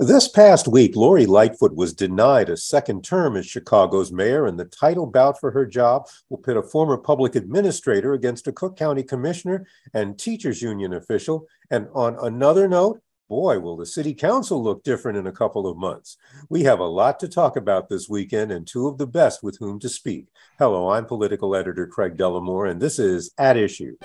This 0.00 0.28
past 0.28 0.68
week, 0.68 0.94
Lori 0.94 1.26
Lightfoot 1.26 1.74
was 1.74 1.92
denied 1.92 2.50
a 2.50 2.56
second 2.56 3.02
term 3.02 3.36
as 3.36 3.46
Chicago's 3.46 4.12
mayor, 4.12 4.46
and 4.46 4.56
the 4.56 4.64
title 4.64 5.06
bout 5.06 5.40
for 5.40 5.50
her 5.50 5.66
job 5.66 6.06
will 6.28 6.38
pit 6.38 6.56
a 6.56 6.62
former 6.62 6.96
public 6.96 7.34
administrator 7.34 8.12
against 8.12 8.46
a 8.46 8.52
Cook 8.52 8.76
County 8.76 9.02
commissioner 9.02 9.66
and 9.94 10.16
teachers 10.16 10.62
union 10.62 10.92
official. 10.92 11.48
And 11.72 11.88
on 11.94 12.16
another 12.22 12.68
note, 12.68 13.00
boy, 13.28 13.58
will 13.58 13.76
the 13.76 13.86
city 13.86 14.14
council 14.14 14.62
look 14.62 14.84
different 14.84 15.18
in 15.18 15.26
a 15.26 15.32
couple 15.32 15.66
of 15.66 15.76
months. 15.76 16.16
We 16.48 16.62
have 16.62 16.78
a 16.78 16.84
lot 16.84 17.18
to 17.18 17.28
talk 17.28 17.56
about 17.56 17.88
this 17.88 18.08
weekend 18.08 18.52
and 18.52 18.68
two 18.68 18.86
of 18.86 18.98
the 18.98 19.06
best 19.08 19.42
with 19.42 19.58
whom 19.58 19.80
to 19.80 19.88
speak. 19.88 20.28
Hello, 20.60 20.90
I'm 20.90 21.06
political 21.06 21.56
editor 21.56 21.88
Craig 21.88 22.16
Dellimore, 22.16 22.70
and 22.70 22.80
this 22.80 23.00
is 23.00 23.32
At 23.36 23.56
Issue. 23.56 23.96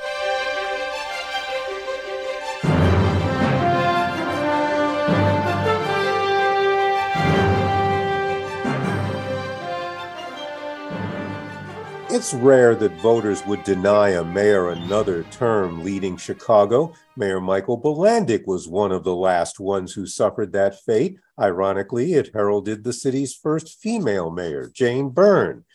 It's 12.23 12.33
rare 12.33 12.73
that 12.75 13.01
voters 13.01 13.45
would 13.47 13.65
deny 13.65 14.11
a 14.11 14.23
mayor 14.23 14.69
another 14.69 15.23
term 15.23 15.83
leading 15.83 16.15
Chicago. 16.15 16.93
Mayor 17.17 17.41
Michael 17.41 17.75
Bilandic 17.75 18.47
was 18.47 18.65
one 18.65 18.93
of 18.93 19.03
the 19.03 19.13
last 19.13 19.59
ones 19.59 19.91
who 19.91 20.07
suffered 20.07 20.53
that 20.53 20.81
fate. 20.85 21.17
Ironically, 21.37 22.13
it 22.13 22.29
heralded 22.33 22.85
the 22.85 22.93
city's 22.93 23.35
first 23.35 23.77
female 23.81 24.31
mayor, 24.31 24.71
Jane 24.73 25.09
Byrne. 25.09 25.65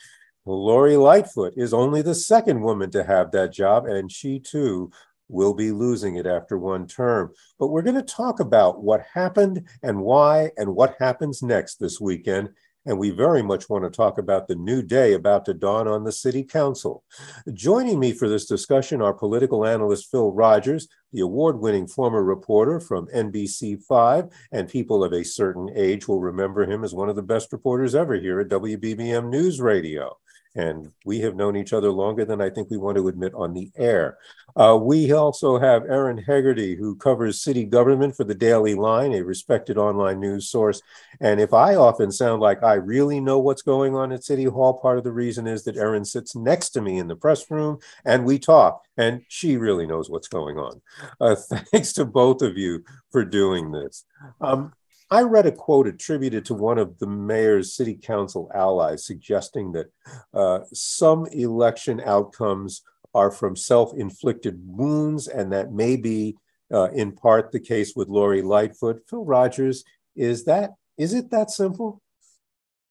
Lori 0.47 0.97
Lightfoot 0.97 1.53
is 1.55 1.75
only 1.75 2.01
the 2.01 2.15
second 2.15 2.63
woman 2.63 2.91
to 2.93 3.05
have 3.05 3.31
that 3.33 3.53
job, 3.53 3.85
and 3.85 4.11
she 4.11 4.41
too 4.41 4.91
will 5.29 5.53
be 5.53 5.71
losing 5.71 6.17
it 6.17 6.27
after 6.27 6.57
one 6.57 6.87
term. 6.87 7.31
But 7.59 7.69
we're 7.69 7.83
going 7.83 7.97
to 7.97 8.03
talk 8.03 8.41
about 8.41 8.83
what 8.83 9.05
happened 9.13 9.69
and 9.83 10.01
why 10.01 10.53
and 10.57 10.75
what 10.75 10.97
happens 10.99 11.43
next 11.43 11.75
this 11.75 12.01
weekend 12.01 12.49
and 12.89 12.99
we 12.99 13.11
very 13.11 13.43
much 13.43 13.69
want 13.69 13.85
to 13.85 13.91
talk 13.91 14.17
about 14.17 14.49
the 14.49 14.55
new 14.55 14.83
day 14.83 15.13
about 15.13 15.45
to 15.45 15.53
dawn 15.53 15.87
on 15.87 16.05
the 16.05 16.11
City 16.11 16.43
Council. 16.43 17.05
Joining 17.53 18.01
me 18.01 18.13
for 18.13 18.31
this 18.31 18.47
discussion 18.47 19.03
are 19.03 19.13
political 19.13 19.67
analyst 19.67 20.11
Phil 20.11 20.33
Rogers, 20.33 20.89
the 21.13 21.21
award 21.21 21.61
winning 21.61 21.87
former 21.87 22.25
reporter 22.25 22.81
from 22.81 23.07
NBC5, 23.09 24.33
and 24.53 24.69
people 24.71 25.05
of 25.05 25.13
a 25.13 25.23
certain 25.23 25.69
age 25.75 26.09
will 26.09 26.21
remember 26.21 26.65
him 26.65 26.83
as 26.83 26.95
one 26.95 27.11
of 27.11 27.17
the 27.17 27.23
best 27.23 27.53
reporters 27.53 27.95
ever 27.95 28.15
here 28.15 28.41
at 28.41 28.49
WBBM 28.49 29.29
News 29.29 29.61
Radio 29.61 30.17
and 30.59 30.91
we 31.05 31.21
have 31.21 31.37
known 31.37 31.57
each 31.57 31.73
other 31.73 31.91
longer 31.91 32.25
than 32.25 32.41
I 32.41 32.51
think 32.51 32.69
we 32.69 32.79
want 32.79 32.97
to 32.97 33.07
admit 33.07 33.33
on 33.33 33.55
the 33.55 33.71
air. 33.77 34.19
Uh, 34.57 34.77
we 34.77 35.13
also 35.13 35.57
have 35.57 35.85
Erin 35.85 36.19
Hegarty, 36.19 36.75
who 36.75 36.97
covers 36.97 37.41
city 37.41 37.65
government 37.65 38.17
for 38.17 38.25
the 38.25 38.35
Daily 38.35 38.75
Line, 38.75 39.13
a 39.13 39.23
respected 39.23 39.79
online 39.79 40.19
news 40.19 40.51
source. 40.51 40.83
And 41.21 41.41
if 41.41 41.55
I 41.55 41.77
often 41.77 42.11
sound 42.11 42.43
like 42.43 42.65
I 42.65 42.75
really 42.75 43.21
know 43.21 43.39
what's 43.39 43.63
going 43.63 43.95
on 43.95 44.11
at 44.11 44.25
City 44.25 44.45
Hall, 44.45 44.75
part 44.75 44.99
of 44.99 45.05
the 45.05 45.13
reason 45.13 45.47
is 45.47 45.63
that 45.63 45.77
Erin 45.77 46.05
sits 46.05 46.35
next 46.35 46.71
to 46.71 46.81
me 46.81 46.99
in 46.99 47.07
the 47.07 47.15
press 47.15 47.49
room 47.53 47.79
and 48.05 48.25
we 48.25 48.41
talk, 48.41 48.83
and 48.97 49.23
she 49.29 49.57
really 49.57 49.87
knows 49.87 50.11
what's 50.11 50.29
going 50.29 50.59
on. 50.59 50.83
Uh, 51.21 51.37
thanks 51.71 51.93
to 51.93 52.05
both 52.05 52.43
of 52.43 52.59
you 52.59 52.83
for 53.13 53.25
doing 53.25 53.71
this. 53.71 54.05
Um, 54.41 54.73
I 55.11 55.23
read 55.23 55.47
a 55.47 55.53
quote 55.53 55.87
attributed 55.87 56.45
to 56.47 56.55
one 56.55 56.79
of 56.79 56.99
the 56.99 57.07
mayor's 57.07 57.75
city 57.75 57.95
council 57.95 58.51
allies 58.55 59.07
suggesting 59.07 59.73
that 59.73 59.87
uh, 60.35 60.61
some 60.73 61.27
election 61.27 62.01
outcomes 62.05 62.83
are 63.15 63.31
from 63.31 63.57
self 63.57 63.95
inflicted 63.95 64.61
wounds, 64.65 65.29
and 65.29 65.53
that 65.53 65.73
may 65.73 65.97
be 65.97 66.37
uh, 66.73 66.91
in 66.91 67.13
part 67.13 67.53
the 67.53 67.61
case 67.61 67.95
with 67.97 68.09
Lori 68.09 68.43
Lightfoot. 68.43 69.03
Phil 69.09 69.25
Rogers, 69.25 69.85
is 70.15 70.45
that 70.45 70.73
is 70.99 71.15
it 71.15 71.31
that 71.31 71.51
simple? 71.51 72.03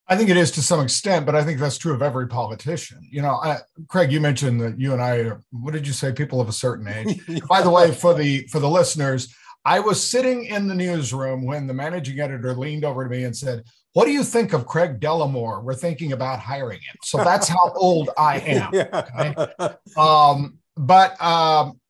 I 0.10 0.16
think 0.16 0.30
it 0.30 0.38
is 0.38 0.52
to 0.52 0.62
some 0.62 0.80
extent, 0.80 1.26
but 1.26 1.36
I 1.36 1.44
think 1.44 1.60
that's 1.60 1.78
true 1.78 1.94
of 1.94 2.02
every 2.02 2.28
politician. 2.28 3.00
You 3.12 3.22
know, 3.22 3.36
I, 3.44 3.58
Craig, 3.90 4.10
you 4.10 4.22
mentioned 4.22 4.62
that 4.62 4.80
you 4.80 4.94
and 4.94 5.02
I 5.02 5.18
are, 5.18 5.44
what 5.52 5.74
did 5.74 5.86
you 5.86 5.92
say, 5.92 6.14
people 6.14 6.40
of 6.40 6.48
a 6.48 6.54
certain 6.54 6.88
age. 6.88 7.22
By 7.50 7.62
the 7.62 7.70
way, 7.70 7.92
for 7.92 8.14
the 8.14 8.48
for 8.48 8.60
the 8.60 8.70
listeners, 8.70 9.36
I 9.68 9.82
was 9.82 10.02
sitting 10.02 10.46
in 10.46 10.66
the 10.66 10.74
newsroom 10.74 11.46
when 11.46 11.68
the 11.68 11.74
managing 11.74 12.22
editor 12.22 12.56
leaned 12.56 12.86
over 12.86 13.04
to 13.04 13.10
me 13.10 13.26
and 13.26 13.36
said, 13.36 13.66
What 13.92 14.06
do 14.06 14.14
you 14.14 14.24
think 14.24 14.54
of 14.54 14.66
Craig 14.66 15.02
Dellimore? 15.02 15.62
We're 15.62 15.74
thinking 15.74 16.14
about 16.14 16.40
hiring 16.40 16.80
him. 16.80 16.96
So 17.04 17.18
that's 17.18 17.50
how 17.50 17.72
old 17.76 18.10
I 18.18 18.40
am. 18.40 18.74
Okay? 18.74 19.76
Um, 19.98 20.60
but 20.78 21.22
um, 21.22 21.82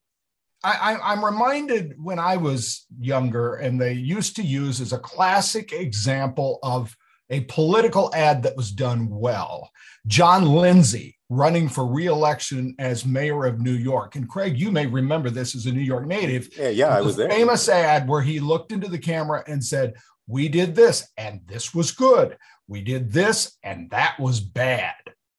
I, 0.63 0.97
am 1.13 1.23
reminded 1.23 1.93
when 2.01 2.17
I 2.17 2.37
was 2.37 2.87
younger, 2.99 3.55
and 3.57 3.79
they 3.79 3.93
used 3.93 4.35
to 4.37 4.41
use 4.41 4.81
as 4.81 4.91
a 4.91 4.97
classic 4.97 5.71
example 5.71 6.57
of 6.63 6.97
a 7.29 7.41
political 7.41 8.09
ad 8.15 8.41
that 8.41 8.57
was 8.57 8.71
done 8.71 9.07
well. 9.07 9.69
John 10.07 10.45
Lindsay 10.45 11.16
running 11.29 11.67
for 11.67 11.85
reelection 11.85 12.73
as 12.79 13.05
mayor 13.05 13.45
of 13.45 13.59
New 13.59 13.73
York. 13.73 14.15
And 14.15 14.29
Craig, 14.29 14.57
you 14.57 14.71
may 14.71 14.85
remember 14.85 15.29
this 15.29 15.55
as 15.55 15.65
a 15.65 15.71
New 15.71 15.81
York 15.81 16.05
native. 16.05 16.49
Yeah, 16.57 16.69
yeah, 16.69 16.97
I 16.97 17.01
was 17.01 17.15
there. 17.15 17.29
Famous 17.29 17.67
ad 17.67 18.07
where 18.07 18.21
he 18.21 18.39
looked 18.39 18.71
into 18.71 18.87
the 18.87 18.97
camera 18.97 19.43
and 19.47 19.63
said, 19.63 19.95
"We 20.27 20.47
did 20.47 20.75
this 20.75 21.07
and 21.17 21.41
this 21.45 21.73
was 21.73 21.91
good. 21.91 22.37
We 22.67 22.81
did 22.81 23.11
this 23.11 23.57
and 23.63 23.89
that 23.91 24.19
was 24.19 24.39
bad. 24.39 24.95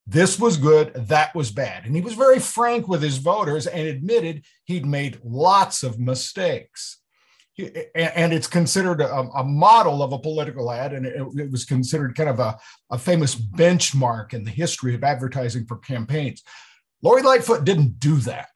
This 0.06 0.38
was 0.38 0.56
good, 0.56 0.92
that 0.94 1.34
was 1.34 1.50
bad." 1.50 1.86
And 1.86 1.94
he 1.94 2.02
was 2.02 2.14
very 2.14 2.38
frank 2.38 2.88
with 2.88 3.02
his 3.02 3.18
voters 3.18 3.66
and 3.66 3.86
admitted 3.86 4.44
he'd 4.64 4.86
made 4.86 5.20
lots 5.24 5.82
of 5.82 5.98
mistakes 5.98 6.98
and 7.94 8.32
it's 8.32 8.46
considered 8.46 9.00
a, 9.00 9.20
a, 9.34 9.42
model 9.42 10.02
of 10.02 10.12
a 10.12 10.18
political 10.18 10.70
ad, 10.70 10.92
and 10.92 11.04
it, 11.04 11.20
it, 11.36 11.50
was 11.50 11.64
considered 11.64 12.14
kind 12.14 12.28
of 12.28 12.38
a, 12.38 12.56
a 12.90 12.98
famous 12.98 13.34
benchmark 13.34 14.32
in 14.32 14.44
the 14.44 14.50
history 14.50 14.94
of 14.94 15.02
advertising 15.02 15.66
for 15.66 15.78
campaigns. 15.78 16.42
Lori 17.02 17.22
Lightfoot 17.22 17.64
didn't 17.64 17.98
do 17.98 18.16
that. 18.18 18.50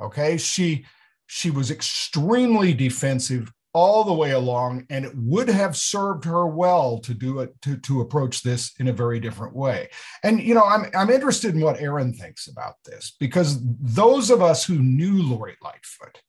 Okay, 0.00 0.36
she 0.36 0.86
she 1.26 1.50
was 1.50 1.70
extremely 1.70 2.72
defensive 2.72 3.52
all 3.74 4.04
the 4.04 4.12
way 4.12 4.30
along, 4.30 4.86
and 4.88 5.04
it 5.04 5.12
would 5.14 5.48
have 5.48 5.76
served 5.76 6.24
her 6.24 6.46
well 6.46 6.98
to 6.98 7.12
do 7.12 7.40
it 7.40 7.54
to 7.60 7.76
to 7.76 8.00
approach 8.00 8.42
this 8.42 8.72
in 8.78 8.88
a 8.88 8.92
very 8.92 9.20
different 9.20 9.54
way. 9.54 9.88
And 10.22 10.40
you 10.40 10.54
know, 10.54 10.64
I'm 10.64 10.86
I'm 10.94 11.10
interested 11.10 11.54
in 11.54 11.60
what 11.60 11.80
Erin 11.80 12.14
thinks 12.14 12.46
about 12.46 12.76
this 12.86 13.14
because 13.20 13.60
those 13.62 14.30
of 14.30 14.40
us 14.40 14.64
who 14.64 14.78
knew 14.78 15.22
Lori 15.22 15.56
Lightfoot 15.62 16.22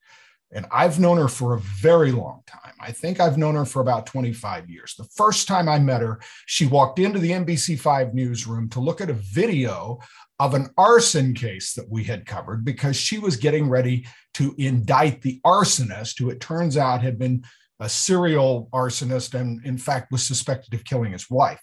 and 0.52 0.66
I've 0.72 0.98
known 0.98 1.18
her 1.18 1.28
for 1.28 1.54
a 1.54 1.60
very 1.60 2.10
long 2.10 2.42
time. 2.46 2.72
I 2.80 2.92
think 2.92 3.20
I've 3.20 3.36
known 3.36 3.54
her 3.54 3.64
for 3.64 3.80
about 3.80 4.06
25 4.06 4.70
years. 4.70 4.94
The 4.96 5.08
first 5.16 5.46
time 5.46 5.68
I 5.68 5.78
met 5.78 6.00
her, 6.00 6.20
she 6.46 6.66
walked 6.66 6.98
into 6.98 7.18
the 7.18 7.32
NBC5 7.32 8.14
newsroom 8.14 8.68
to 8.70 8.80
look 8.80 9.00
at 9.00 9.10
a 9.10 9.14
video 9.14 9.98
of 10.40 10.54
an 10.54 10.70
arson 10.78 11.34
case 11.34 11.74
that 11.74 11.88
we 11.90 12.04
had 12.04 12.24
covered 12.24 12.64
because 12.64 12.96
she 12.96 13.18
was 13.18 13.36
getting 13.36 13.68
ready 13.68 14.06
to 14.34 14.54
indict 14.56 15.20
the 15.20 15.40
arsonist, 15.44 16.18
who 16.18 16.30
it 16.30 16.40
turns 16.40 16.76
out 16.76 17.02
had 17.02 17.18
been 17.18 17.44
a 17.80 17.88
serial 17.88 18.68
arsonist 18.72 19.38
and, 19.38 19.64
in 19.64 19.76
fact, 19.76 20.12
was 20.12 20.26
suspected 20.26 20.74
of 20.74 20.84
killing 20.84 21.12
his 21.12 21.28
wife. 21.28 21.60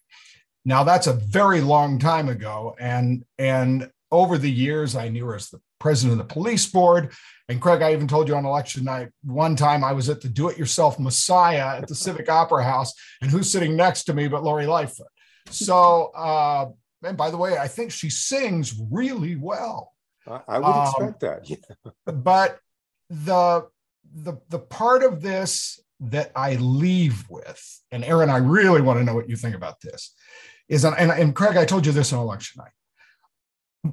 Now, 0.63 0.83
that's 0.83 1.07
a 1.07 1.13
very 1.13 1.61
long 1.61 1.99
time 1.99 2.29
ago. 2.29 2.75
And, 2.79 3.23
and 3.37 3.89
over 4.11 4.37
the 4.37 4.51
years, 4.51 4.95
I 4.95 5.09
knew 5.09 5.25
her 5.25 5.35
as 5.35 5.49
the 5.49 5.61
president 5.79 6.19
of 6.19 6.27
the 6.27 6.33
police 6.33 6.65
board. 6.65 7.13
And 7.47 7.61
Craig, 7.61 7.81
I 7.81 7.93
even 7.93 8.07
told 8.07 8.27
you 8.27 8.35
on 8.35 8.45
election 8.45 8.83
night, 8.83 9.09
one 9.23 9.55
time 9.55 9.83
I 9.83 9.93
was 9.93 10.09
at 10.09 10.21
the 10.21 10.29
do 10.29 10.49
it 10.49 10.57
yourself 10.57 10.99
Messiah 10.99 11.77
at 11.77 11.87
the 11.87 11.95
Civic 11.95 12.29
Opera 12.29 12.63
House, 12.63 12.93
and 13.21 13.29
who's 13.29 13.51
sitting 13.51 13.75
next 13.75 14.05
to 14.05 14.13
me 14.13 14.27
but 14.27 14.43
Lori 14.43 14.65
Lightfoot? 14.65 15.07
So, 15.49 16.11
uh, 16.15 16.69
and 17.03 17.15
by 17.15 17.29
the 17.29 17.37
way, 17.37 17.57
I 17.57 17.67
think 17.67 17.91
she 17.91 18.09
sings 18.09 18.73
really 18.91 19.35
well. 19.35 19.93
I, 20.27 20.41
I 20.47 20.57
would 20.57 20.65
um, 20.65 20.87
expect 20.87 21.19
that. 21.19 21.49
Yeah. 21.49 21.91
but 22.13 22.59
the 23.09 23.67
the 24.13 24.37
the 24.49 24.59
part 24.59 25.03
of 25.03 25.21
this 25.21 25.79
that 25.99 26.31
I 26.35 26.55
leave 26.55 27.29
with, 27.29 27.81
and 27.91 28.03
Erin, 28.03 28.29
I 28.29 28.37
really 28.37 28.81
want 28.81 28.99
to 28.99 29.05
know 29.05 29.13
what 29.13 29.29
you 29.29 29.35
think 29.35 29.55
about 29.55 29.81
this, 29.81 30.15
is 30.67 30.83
and, 30.83 31.11
and 31.11 31.35
Craig, 31.35 31.57
I 31.57 31.65
told 31.65 31.85
you 31.85 31.91
this 31.91 32.11
on 32.11 32.19
election 32.19 32.61
night 32.63 32.71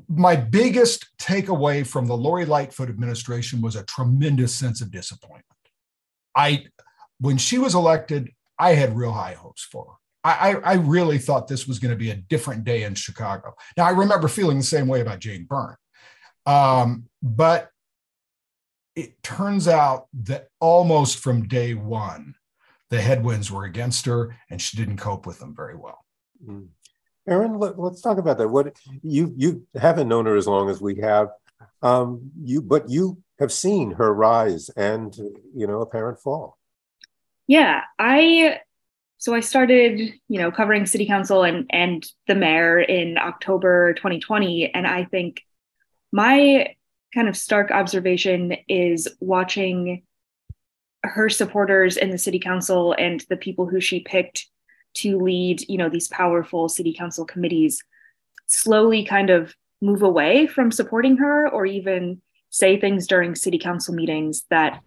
my 0.09 0.37
biggest 0.37 1.07
takeaway 1.19 1.87
from 1.87 2.07
the 2.07 2.17
Lori 2.17 2.45
Lightfoot 2.45 2.89
administration 2.89 3.61
was 3.61 3.77
a 3.77 3.85
tremendous 3.85 4.55
sense 4.55 4.81
of 4.81 4.91
disappointment. 4.91 5.45
I, 6.37 6.67
when 7.21 7.37
she 7.37 7.59
was 7.59 7.75
elected, 7.75 8.31
I 8.59 8.75
had 8.75 8.97
real 8.97 9.13
high 9.13 9.35
hopes 9.35 9.63
for 9.63 9.85
her. 9.85 9.93
I, 10.25 10.55
I 10.55 10.75
really 10.75 11.19
thought 11.19 11.49
this 11.49 11.67
was 11.67 11.81
going 11.81 11.91
to 11.91 11.97
be 11.97 12.11
a 12.11 12.17
different 12.17 12.63
day 12.63 12.85
in 12.85 12.95
Chicago. 12.95 13.55
Now, 13.77 13.87
I 13.87 13.91
remember 13.91 14.29
feeling 14.29 14.59
the 14.59 14.63
same 14.63 14.87
way 14.87 15.01
about 15.01 15.19
Jane 15.19 15.47
Byrne. 15.49 15.75
Um, 16.47 17.07
but 17.21 17.71
it 18.95 19.21
turns 19.23 19.67
out 19.67 20.07
that 20.23 20.49
almost 20.61 21.19
from 21.19 21.49
day 21.49 21.75
one, 21.75 22.37
the 22.91 23.01
headwinds 23.01 23.51
were 23.51 23.65
against 23.65 24.07
her 24.07 24.37
and 24.49 24.61
she 24.61 24.77
didn't 24.77 24.99
cope 24.99 25.27
with 25.27 25.39
them 25.39 25.57
very 25.57 25.77
well. 25.77 26.05
Mm. 26.47 26.69
Erin, 27.27 27.59
let, 27.59 27.79
us 27.79 28.01
talk 28.01 28.19
about 28.19 28.39
that. 28.39 28.49
What 28.49 28.77
you 29.03 29.33
you 29.37 29.67
haven't 29.75 30.09
known 30.09 30.27
her 30.27 30.37
as 30.37 30.47
long 30.47 30.69
as 30.69 30.81
we 30.81 30.97
have, 30.97 31.29
um, 31.83 32.31
you 32.43 32.61
but 32.63 32.89
you 32.91 33.23
have 33.39 33.53
seen 33.53 33.93
her 33.93 34.13
rise 34.13 34.69
and 34.71 35.15
you 35.55 35.67
know 35.67 35.81
apparent 35.81 36.19
fall. 36.19 36.59
Yeah, 37.47 37.83
I 37.99 38.61
so 39.19 39.35
I 39.35 39.41
started 39.41 40.01
you 40.29 40.41
know 40.41 40.51
covering 40.51 40.87
city 40.87 41.07
council 41.07 41.45
and 41.45 41.67
and 41.71 42.05
the 42.27 42.35
mayor 42.35 42.81
in 42.81 43.19
October 43.19 43.95
2020, 43.95 44.75
and 44.75 44.87
I 44.87 45.05
think 45.05 45.43
my 46.11 46.75
kind 47.15 47.29
of 47.29 47.37
stark 47.37 47.71
observation 47.71 48.57
is 48.69 49.09
watching 49.21 50.03
her 51.05 51.29
supporters 51.29 51.97
in 51.97 52.11
the 52.11 52.19
city 52.19 52.39
council 52.39 52.95
and 52.99 53.25
the 53.29 53.37
people 53.37 53.67
who 53.67 53.81
she 53.81 54.01
picked 54.01 54.47
to 54.95 55.19
lead 55.19 55.69
you 55.69 55.79
know 55.79 55.89
these 55.89 56.09
powerful 56.09 56.69
city 56.69 56.93
council 56.93 57.25
committees 57.25 57.83
slowly 58.47 59.05
kind 59.05 59.31
of 59.31 59.55
move 59.81 60.03
away 60.03 60.47
from 60.47 60.71
supporting 60.71 61.17
her 61.17 61.49
or 61.49 61.67
even 61.67 62.21
say 62.51 62.79
things 62.79 63.07
during 63.07 63.35
city 63.35 63.59
council 63.59 63.95
meetings 63.95 64.45
that 64.51 64.81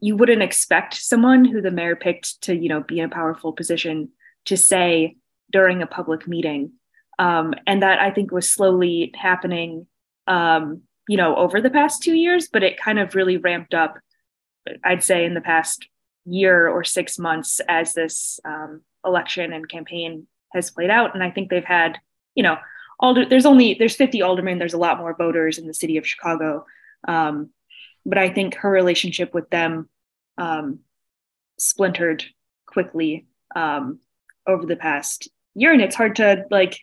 you 0.00 0.16
wouldn't 0.16 0.42
expect 0.42 0.94
someone 0.94 1.44
who 1.44 1.60
the 1.60 1.70
mayor 1.70 1.96
picked 1.96 2.40
to 2.42 2.54
you 2.54 2.68
know 2.68 2.82
be 2.82 3.00
in 3.00 3.06
a 3.06 3.14
powerful 3.14 3.52
position 3.52 4.10
to 4.46 4.56
say 4.56 5.16
during 5.52 5.82
a 5.82 5.86
public 5.86 6.26
meeting. 6.26 6.72
Um, 7.18 7.52
and 7.66 7.82
that 7.82 8.00
i 8.00 8.10
think 8.10 8.32
was 8.32 8.50
slowly 8.50 9.12
happening 9.14 9.86
um, 10.26 10.82
you 11.06 11.18
know 11.18 11.36
over 11.36 11.60
the 11.60 11.68
past 11.68 12.02
two 12.02 12.14
years 12.14 12.48
but 12.50 12.62
it 12.62 12.80
kind 12.80 12.98
of 12.98 13.14
really 13.14 13.36
ramped 13.36 13.74
up 13.74 13.98
i'd 14.84 15.02
say 15.02 15.26
in 15.26 15.34
the 15.34 15.40
past 15.42 15.86
year 16.24 16.68
or 16.68 16.84
six 16.84 17.18
months 17.18 17.60
as 17.68 17.92
this 17.92 18.40
um, 18.44 18.82
election 19.04 19.52
and 19.52 19.68
campaign 19.68 20.26
has 20.52 20.70
played 20.70 20.90
out. 20.90 21.14
And 21.14 21.22
I 21.22 21.30
think 21.30 21.50
they've 21.50 21.64
had, 21.64 21.98
you 22.34 22.42
know, 22.42 22.58
alder, 22.98 23.24
there's 23.24 23.46
only 23.46 23.74
there's 23.74 23.96
50 23.96 24.22
aldermen. 24.22 24.58
There's 24.58 24.74
a 24.74 24.78
lot 24.78 24.98
more 24.98 25.16
voters 25.16 25.58
in 25.58 25.66
the 25.66 25.74
city 25.74 25.96
of 25.96 26.06
Chicago, 26.06 26.66
um, 27.08 27.50
but 28.04 28.18
I 28.18 28.30
think 28.30 28.54
her 28.56 28.70
relationship 28.70 29.34
with 29.34 29.50
them 29.50 29.88
um, 30.38 30.80
splintered 31.58 32.24
quickly 32.66 33.26
um, 33.54 34.00
over 34.46 34.66
the 34.66 34.76
past 34.76 35.28
year, 35.54 35.72
and 35.72 35.82
it's 35.82 35.96
hard 35.96 36.16
to 36.16 36.44
like 36.50 36.80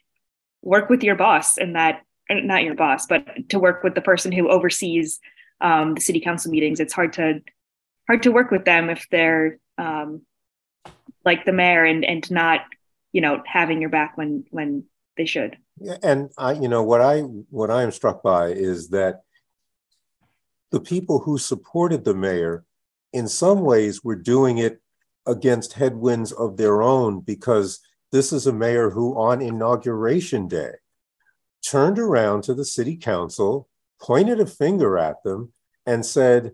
work 0.61 0.89
with 0.89 1.03
your 1.03 1.15
boss 1.15 1.57
and 1.57 1.75
that 1.75 2.03
not 2.29 2.63
your 2.63 2.75
boss, 2.75 3.05
but 3.05 3.49
to 3.49 3.59
work 3.59 3.83
with 3.83 3.95
the 3.95 4.01
person 4.01 4.31
who 4.31 4.49
oversees 4.49 5.19
um, 5.61 5.95
the 5.95 6.01
city 6.01 6.19
council 6.19 6.51
meetings. 6.51 6.79
It's 6.79 6.93
hard 6.93 7.13
to 7.13 7.41
hard 8.07 8.23
to 8.23 8.31
work 8.31 8.51
with 8.51 8.65
them 8.65 8.89
if 8.89 9.07
they're 9.09 9.59
um, 9.77 10.21
like 11.27 11.45
the 11.45 11.53
mayor 11.53 11.83
and 11.83 12.03
and 12.03 12.29
not 12.31 12.61
you 13.11 13.21
know 13.21 13.43
having 13.45 13.81
your 13.81 13.91
back 13.91 14.17
when 14.17 14.45
when 14.49 14.85
they 15.17 15.25
should. 15.25 15.57
And 16.01 16.31
i 16.37 16.53
you 16.53 16.69
know 16.69 16.83
what 16.83 17.01
i 17.01 17.19
what 17.19 17.69
i 17.69 17.83
am 17.83 17.91
struck 17.91 18.23
by 18.23 18.47
is 18.47 18.89
that 18.89 19.21
the 20.71 20.79
people 20.79 21.19
who 21.19 21.37
supported 21.37 22.03
the 22.03 22.15
mayor 22.15 22.63
in 23.13 23.27
some 23.27 23.61
ways 23.61 24.03
were 24.03 24.15
doing 24.15 24.57
it 24.57 24.81
against 25.25 25.73
headwinds 25.73 26.31
of 26.31 26.57
their 26.57 26.81
own 26.81 27.19
because 27.19 27.79
this 28.11 28.31
is 28.31 28.47
a 28.47 28.53
mayor 28.53 28.89
who 28.89 29.15
on 29.17 29.41
inauguration 29.41 30.47
day 30.47 30.71
turned 31.65 31.99
around 31.99 32.43
to 32.43 32.53
the 32.53 32.65
city 32.65 32.95
council 32.95 33.67
pointed 34.01 34.39
a 34.39 34.45
finger 34.45 34.97
at 34.97 35.21
them 35.23 35.51
and 35.85 36.05
said 36.05 36.51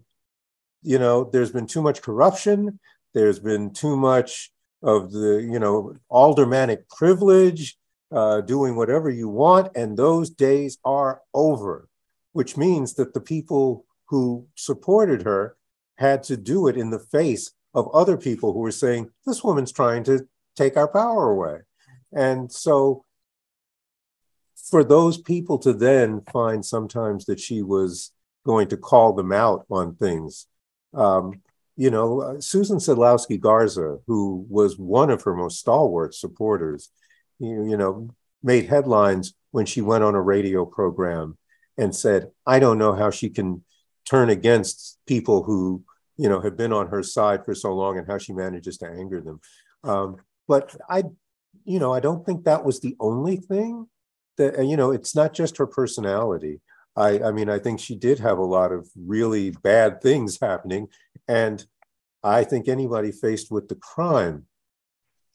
you 0.82 1.00
know 1.00 1.24
there's 1.32 1.52
been 1.52 1.68
too 1.68 1.82
much 1.82 2.02
corruption. 2.02 2.80
There's 3.14 3.40
been 3.40 3.74
too 3.74 3.96
much 3.96 4.53
of 4.84 5.12
the, 5.12 5.48
you 5.50 5.60
know, 5.60 5.96
aldermanic 6.12 6.88
privilege, 6.90 7.78
uh, 8.12 8.42
doing 8.42 8.76
whatever 8.76 9.10
you 9.10 9.30
want, 9.30 9.76
and 9.76 9.98
those 9.98 10.30
days 10.30 10.78
are 10.84 11.22
over, 11.34 11.88
which 12.34 12.58
means 12.58 12.94
that 12.96 13.14
the 13.14 13.22
people 13.22 13.86
who 14.08 14.46
supported 14.56 15.24
her 15.24 15.56
had 15.98 16.22
to 16.24 16.38
do 16.38 16.68
it 16.68 16.78
in 16.78 16.90
the 16.90 17.00
face 17.00 17.52
of 17.74 17.90
other 17.94 18.18
people 18.18 18.54
who 18.54 18.60
were 18.60 18.72
saying, 18.72 19.10
this 19.26 19.44
woman's 19.44 19.72
trying 19.72 20.04
to 20.04 20.28
take 20.56 20.78
our 20.78 20.88
power 20.88 21.32
away. 21.32 21.60
And 22.12 22.52
so 22.52 23.04
for 24.56 24.84
those 24.84 25.18
people 25.18 25.58
to 25.60 25.74
then 25.74 26.22
find 26.32 26.64
sometimes 26.66 27.26
that 27.26 27.40
she 27.40 27.62
was 27.62 28.12
going 28.46 28.68
to 28.68 28.78
call 28.78 29.14
them 29.14 29.32
out 29.32 29.66
on 29.70 29.96
things, 29.96 30.48
um, 30.94 31.42
you 31.76 31.90
know, 31.90 32.22
uh, 32.22 32.40
Susan 32.40 32.78
Sadlowski 32.78 33.40
Garza, 33.40 33.98
who 34.08 34.46
was 34.50 34.78
one 34.78 35.10
of 35.10 35.24
her 35.24 35.36
most 35.36 35.60
stalwart 35.60 36.14
supporters, 36.14 36.90
you, 37.40 37.66
you 37.70 37.78
know, 37.78 38.10
made 38.44 38.68
headlines 38.68 39.34
when 39.52 39.66
she 39.66 39.82
went 39.82 40.04
on 40.04 40.16
a 40.16 40.22
radio 40.22 40.66
program 40.66 41.38
and 41.78 41.96
said, 41.96 42.30
I 42.46 42.60
don't 42.60 42.78
know 42.78 42.94
how 42.94 43.10
she 43.10 43.30
can 43.30 43.64
turn 44.06 44.30
against 44.30 45.00
people 45.08 45.44
who, 45.44 45.84
you 46.18 46.30
know, 46.30 46.42
have 46.42 46.58
been 46.58 46.74
on 46.74 46.88
her 46.88 47.02
side 47.02 47.46
for 47.46 47.56
so 47.56 47.74
long 47.74 47.98
and 47.98 48.08
how 48.08 48.18
she 48.18 48.34
manages 48.34 48.78
to 48.78 48.88
anger 48.88 49.22
them. 49.22 49.40
Um, 49.84 50.18
but 50.48 50.76
I, 50.90 51.04
you 51.66 51.80
know, 51.80 51.94
I 51.94 52.00
don't 52.00 52.26
think 52.26 52.44
that 52.44 52.66
was 52.66 52.80
the 52.80 52.96
only 53.00 53.38
thing 53.38 53.88
that, 54.38 54.64
you 54.66 54.78
know, 54.78 54.92
it's 54.92 55.16
not 55.16 55.34
just 55.34 55.58
her 55.58 55.68
personality. 55.68 56.62
I, 56.96 57.20
I 57.20 57.32
mean, 57.32 57.50
I 57.50 57.58
think 57.60 57.80
she 57.80 57.96
did 57.96 58.20
have 58.20 58.38
a 58.38 58.46
lot 58.46 58.72
of 58.72 58.88
really 58.96 59.52
bad 59.52 60.02
things 60.02 60.40
happening. 60.40 60.90
And 61.28 61.66
I 62.24 62.44
think 62.44 62.68
anybody 62.68 63.12
faced 63.12 63.52
with 63.52 63.68
the 63.68 63.76
crime 63.76 64.46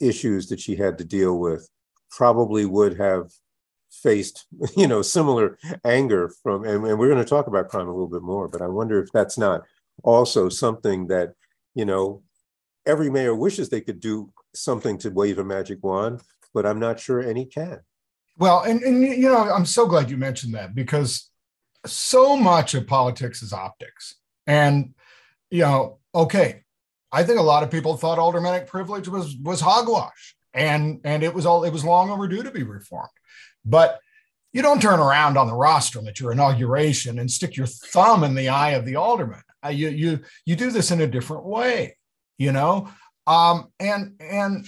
issues 0.00 0.48
that 0.48 0.60
she 0.60 0.76
had 0.76 0.98
to 0.98 1.04
deal 1.04 1.38
with 1.38 1.68
probably 2.10 2.64
would 2.64 2.98
have 2.98 3.30
faced, 3.90 4.46
you 4.76 4.86
know, 4.86 5.02
similar 5.02 5.58
anger 5.84 6.30
from, 6.42 6.64
and, 6.64 6.84
and 6.86 6.98
we're 6.98 7.08
going 7.08 7.22
to 7.22 7.28
talk 7.28 7.46
about 7.46 7.68
crime 7.68 7.88
a 7.88 7.92
little 7.92 8.08
bit 8.08 8.22
more, 8.22 8.48
but 8.48 8.62
I 8.62 8.68
wonder 8.68 9.02
if 9.02 9.10
that's 9.12 9.38
not 9.38 9.62
also 10.02 10.48
something 10.48 11.08
that, 11.08 11.34
you 11.74 11.84
know, 11.84 12.22
every 12.86 13.10
mayor 13.10 13.34
wishes 13.34 13.68
they 13.68 13.80
could 13.80 14.00
do 14.00 14.32
something 14.54 14.98
to 14.98 15.10
wave 15.10 15.38
a 15.38 15.44
magic 15.44 15.82
wand, 15.82 16.22
but 16.54 16.64
I'm 16.64 16.80
not 16.80 16.98
sure 16.98 17.20
any 17.20 17.44
can. 17.44 17.80
Well, 18.38 18.62
and, 18.62 18.82
and 18.82 19.02
you 19.02 19.28
know, 19.28 19.50
I'm 19.50 19.66
so 19.66 19.86
glad 19.86 20.10
you 20.10 20.16
mentioned 20.16 20.54
that 20.54 20.74
because 20.74 21.30
so 21.84 22.36
much 22.36 22.74
of 22.74 22.86
politics 22.86 23.42
is 23.42 23.52
optics. 23.52 24.14
And, 24.46 24.94
you 25.50 25.62
know, 25.62 25.98
okay, 26.14 26.62
I 27.10 27.22
think 27.22 27.38
a 27.38 27.42
lot 27.42 27.62
of 27.62 27.70
people 27.70 27.96
thought 27.96 28.18
aldermanic 28.18 28.66
privilege 28.66 29.08
was 29.08 29.36
was 29.36 29.60
hogwash 29.60 30.36
and 30.54 31.00
and 31.04 31.22
it 31.22 31.32
was 31.32 31.46
all 31.46 31.64
it 31.64 31.72
was 31.72 31.84
long 31.84 32.10
overdue 32.10 32.42
to 32.42 32.50
be 32.50 32.62
reformed. 32.62 33.08
But 33.64 34.00
you 34.52 34.62
don't 34.62 34.82
turn 34.82 34.98
around 35.00 35.36
on 35.36 35.46
the 35.46 35.54
rostrum 35.54 36.08
at 36.08 36.20
your 36.20 36.32
inauguration 36.32 37.18
and 37.18 37.30
stick 37.30 37.56
your 37.56 37.66
thumb 37.66 38.24
in 38.24 38.34
the 38.34 38.48
eye 38.48 38.70
of 38.70 38.84
the 38.84 38.96
alderman. 38.96 39.42
Uh, 39.64 39.68
you 39.68 39.88
you 39.88 40.20
you 40.44 40.56
do 40.56 40.70
this 40.70 40.90
in 40.90 41.00
a 41.00 41.06
different 41.06 41.44
way, 41.44 41.96
you 42.38 42.52
know. 42.52 42.88
Um, 43.26 43.70
and 43.78 44.14
and 44.20 44.66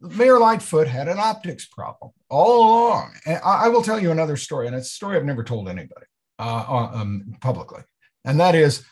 Mayor 0.00 0.38
Lightfoot 0.38 0.88
had 0.88 1.08
an 1.08 1.18
optics 1.18 1.66
problem 1.66 2.10
all 2.28 2.88
along. 2.88 3.14
And 3.24 3.40
I, 3.44 3.66
I, 3.66 3.68
will 3.68 3.82
tell 3.82 4.00
you 4.00 4.10
another 4.10 4.36
story, 4.36 4.66
and 4.66 4.74
it's 4.74 4.88
a 4.88 4.94
story 4.94 5.16
I've 5.16 5.24
never 5.24 5.44
told 5.44 5.68
anybody 5.68 6.06
uh, 6.40 6.90
um, 6.92 7.36
publicly, 7.40 7.82
and 8.24 8.40
that 8.40 8.56
is 8.56 8.82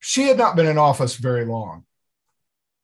she 0.00 0.28
had 0.28 0.38
not 0.38 0.56
been 0.56 0.66
in 0.66 0.78
office 0.78 1.16
very 1.16 1.44
long. 1.44 1.84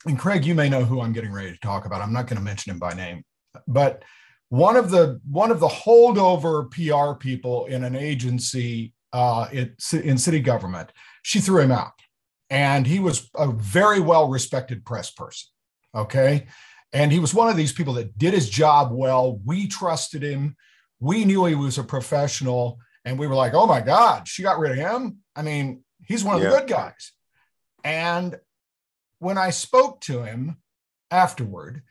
And 0.06 0.18
Craig, 0.18 0.44
you 0.44 0.54
may 0.54 0.68
know 0.68 0.84
who 0.84 1.00
I'm 1.00 1.12
getting 1.12 1.32
ready 1.32 1.52
to 1.52 1.58
talk 1.58 1.86
about. 1.86 2.02
I'm 2.02 2.12
not 2.12 2.26
going 2.26 2.38
to 2.38 2.42
mention 2.42 2.72
him 2.72 2.78
by 2.78 2.94
name, 2.94 3.24
but 3.68 4.02
one 4.48 4.76
of 4.76 4.90
the 4.90 5.20
one 5.30 5.50
of 5.50 5.60
the 5.60 5.68
holdover 5.68 6.70
PR 6.70 7.18
people 7.18 7.66
in 7.66 7.84
an 7.84 7.96
agency 7.96 8.92
uh, 9.12 9.48
in, 9.52 9.74
in 9.92 10.18
city 10.18 10.40
government, 10.40 10.90
she 11.22 11.40
threw 11.40 11.60
him 11.60 11.72
out. 11.72 11.92
And 12.50 12.86
he 12.86 12.98
was 12.98 13.30
a 13.34 13.50
very 13.50 14.00
well 14.00 14.28
respected 14.28 14.84
press 14.84 15.10
person. 15.10 15.48
Okay. 15.94 16.46
And 16.92 17.10
he 17.10 17.18
was 17.18 17.32
one 17.32 17.48
of 17.48 17.56
these 17.56 17.72
people 17.72 17.94
that 17.94 18.18
did 18.18 18.34
his 18.34 18.50
job 18.50 18.90
well. 18.92 19.40
We 19.44 19.66
trusted 19.66 20.22
him. 20.22 20.56
We 21.00 21.24
knew 21.24 21.46
he 21.46 21.54
was 21.54 21.78
a 21.78 21.84
professional. 21.84 22.78
And 23.04 23.18
we 23.18 23.26
were 23.26 23.34
like, 23.34 23.54
oh 23.54 23.66
my 23.66 23.80
God, 23.80 24.28
she 24.28 24.42
got 24.42 24.58
rid 24.58 24.72
of 24.72 24.76
him. 24.76 25.18
I 25.34 25.42
mean, 25.42 25.82
he's 26.06 26.24
one 26.24 26.36
of 26.36 26.42
yeah. 26.42 26.50
the 26.50 26.58
good 26.58 26.68
guys. 26.68 27.12
And 27.84 28.38
when 29.18 29.38
I 29.38 29.50
spoke 29.50 30.00
to 30.02 30.22
him 30.22 30.56
afterward, 31.10 31.82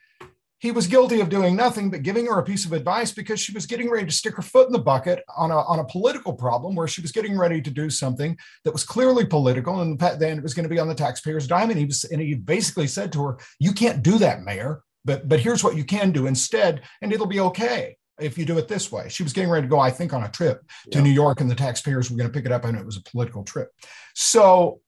he 0.59 0.71
was 0.71 0.85
guilty 0.85 1.21
of 1.21 1.29
doing 1.29 1.55
nothing 1.55 1.89
but 1.89 2.03
giving 2.03 2.27
her 2.27 2.37
a 2.37 2.43
piece 2.43 2.65
of 2.65 2.73
advice 2.73 3.11
because 3.11 3.39
she 3.39 3.51
was 3.51 3.65
getting 3.65 3.89
ready 3.89 4.05
to 4.05 4.11
stick 4.11 4.35
her 4.35 4.43
foot 4.43 4.67
in 4.67 4.73
the 4.73 4.79
bucket 4.79 5.23
on 5.35 5.49
a, 5.49 5.57
on 5.57 5.79
a 5.79 5.85
political 5.85 6.33
problem 6.33 6.75
where 6.75 6.87
she 6.87 7.01
was 7.01 7.11
getting 7.11 7.35
ready 7.35 7.61
to 7.61 7.71
do 7.71 7.89
something 7.89 8.37
that 8.63 8.71
was 8.71 8.83
clearly 8.83 9.25
political 9.25 9.81
and 9.81 9.99
then 9.99 10.37
it 10.37 10.43
was 10.43 10.53
going 10.53 10.63
to 10.63 10.69
be 10.69 10.79
on 10.79 10.87
the 10.87 10.93
taxpayer's 10.93 11.47
dime. 11.47 11.71
And 11.71 11.79
he 11.79 11.85
was, 11.85 12.03
and 12.03 12.21
he 12.21 12.35
basically 12.35 12.85
said 12.85 13.11
to 13.13 13.23
her, 13.23 13.37
you 13.59 13.73
can't 13.73 14.03
do 14.03 14.19
that, 14.19 14.43
mayor, 14.43 14.83
but, 15.03 15.27
but 15.27 15.39
here's 15.39 15.63
what 15.63 15.75
you 15.75 15.83
can 15.83 16.11
do 16.11 16.27
instead. 16.27 16.81
And 17.01 17.11
it'll 17.11 17.25
be 17.25 17.39
okay 17.39 17.97
if 18.19 18.37
you 18.37 18.45
do 18.45 18.57
it 18.57 18.67
this 18.67 18.91
way. 18.91 19.09
She 19.09 19.23
was 19.23 19.33
getting 19.33 19.49
ready 19.49 19.65
to 19.65 19.69
go, 19.69 19.79
I 19.79 19.89
think, 19.89 20.13
on 20.13 20.23
a 20.23 20.29
trip 20.29 20.61
to 20.91 20.97
yeah. 20.97 21.03
New 21.03 21.11
York 21.11 21.41
and 21.41 21.49
the 21.49 21.55
taxpayers 21.55 22.09
were 22.09 22.17
going 22.17 22.29
to 22.29 22.33
pick 22.33 22.45
it 22.45 22.51
up 22.51 22.65
and 22.65 22.77
it 22.77 22.85
was 22.85 22.97
a 22.97 23.03
political 23.03 23.43
trip. 23.43 23.69
So 24.15 24.81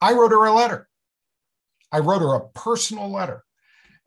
I 0.00 0.12
wrote 0.12 0.32
her 0.32 0.44
a 0.44 0.52
letter. 0.52 0.88
I 1.92 2.00
wrote 2.00 2.20
her 2.20 2.34
a 2.34 2.48
personal 2.48 3.10
letter 3.10 3.44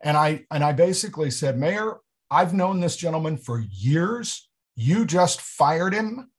and 0.01 0.15
I 0.15 0.45
and 0.51 0.63
I 0.63 0.73
basically 0.73 1.31
said, 1.31 1.57
Mayor, 1.57 1.97
I've 2.29 2.53
known 2.53 2.79
this 2.79 2.95
gentleman 2.95 3.37
for 3.37 3.59
years. 3.59 4.49
You 4.75 5.05
just 5.05 5.41
fired 5.41 5.93
him. 5.93 6.29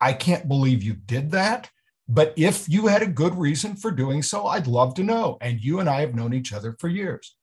I 0.00 0.12
can't 0.12 0.48
believe 0.48 0.82
you 0.82 0.94
did 0.94 1.30
that. 1.30 1.70
But 2.08 2.34
if 2.36 2.68
you 2.68 2.88
had 2.88 3.02
a 3.02 3.06
good 3.06 3.34
reason 3.36 3.76
for 3.76 3.90
doing 3.90 4.22
so, 4.22 4.46
I'd 4.46 4.66
love 4.66 4.94
to 4.94 5.04
know. 5.04 5.38
And 5.40 5.62
you 5.62 5.80
and 5.80 5.88
I 5.88 6.00
have 6.00 6.14
known 6.14 6.34
each 6.34 6.52
other 6.52 6.76
for 6.78 6.88
years. 6.88 7.36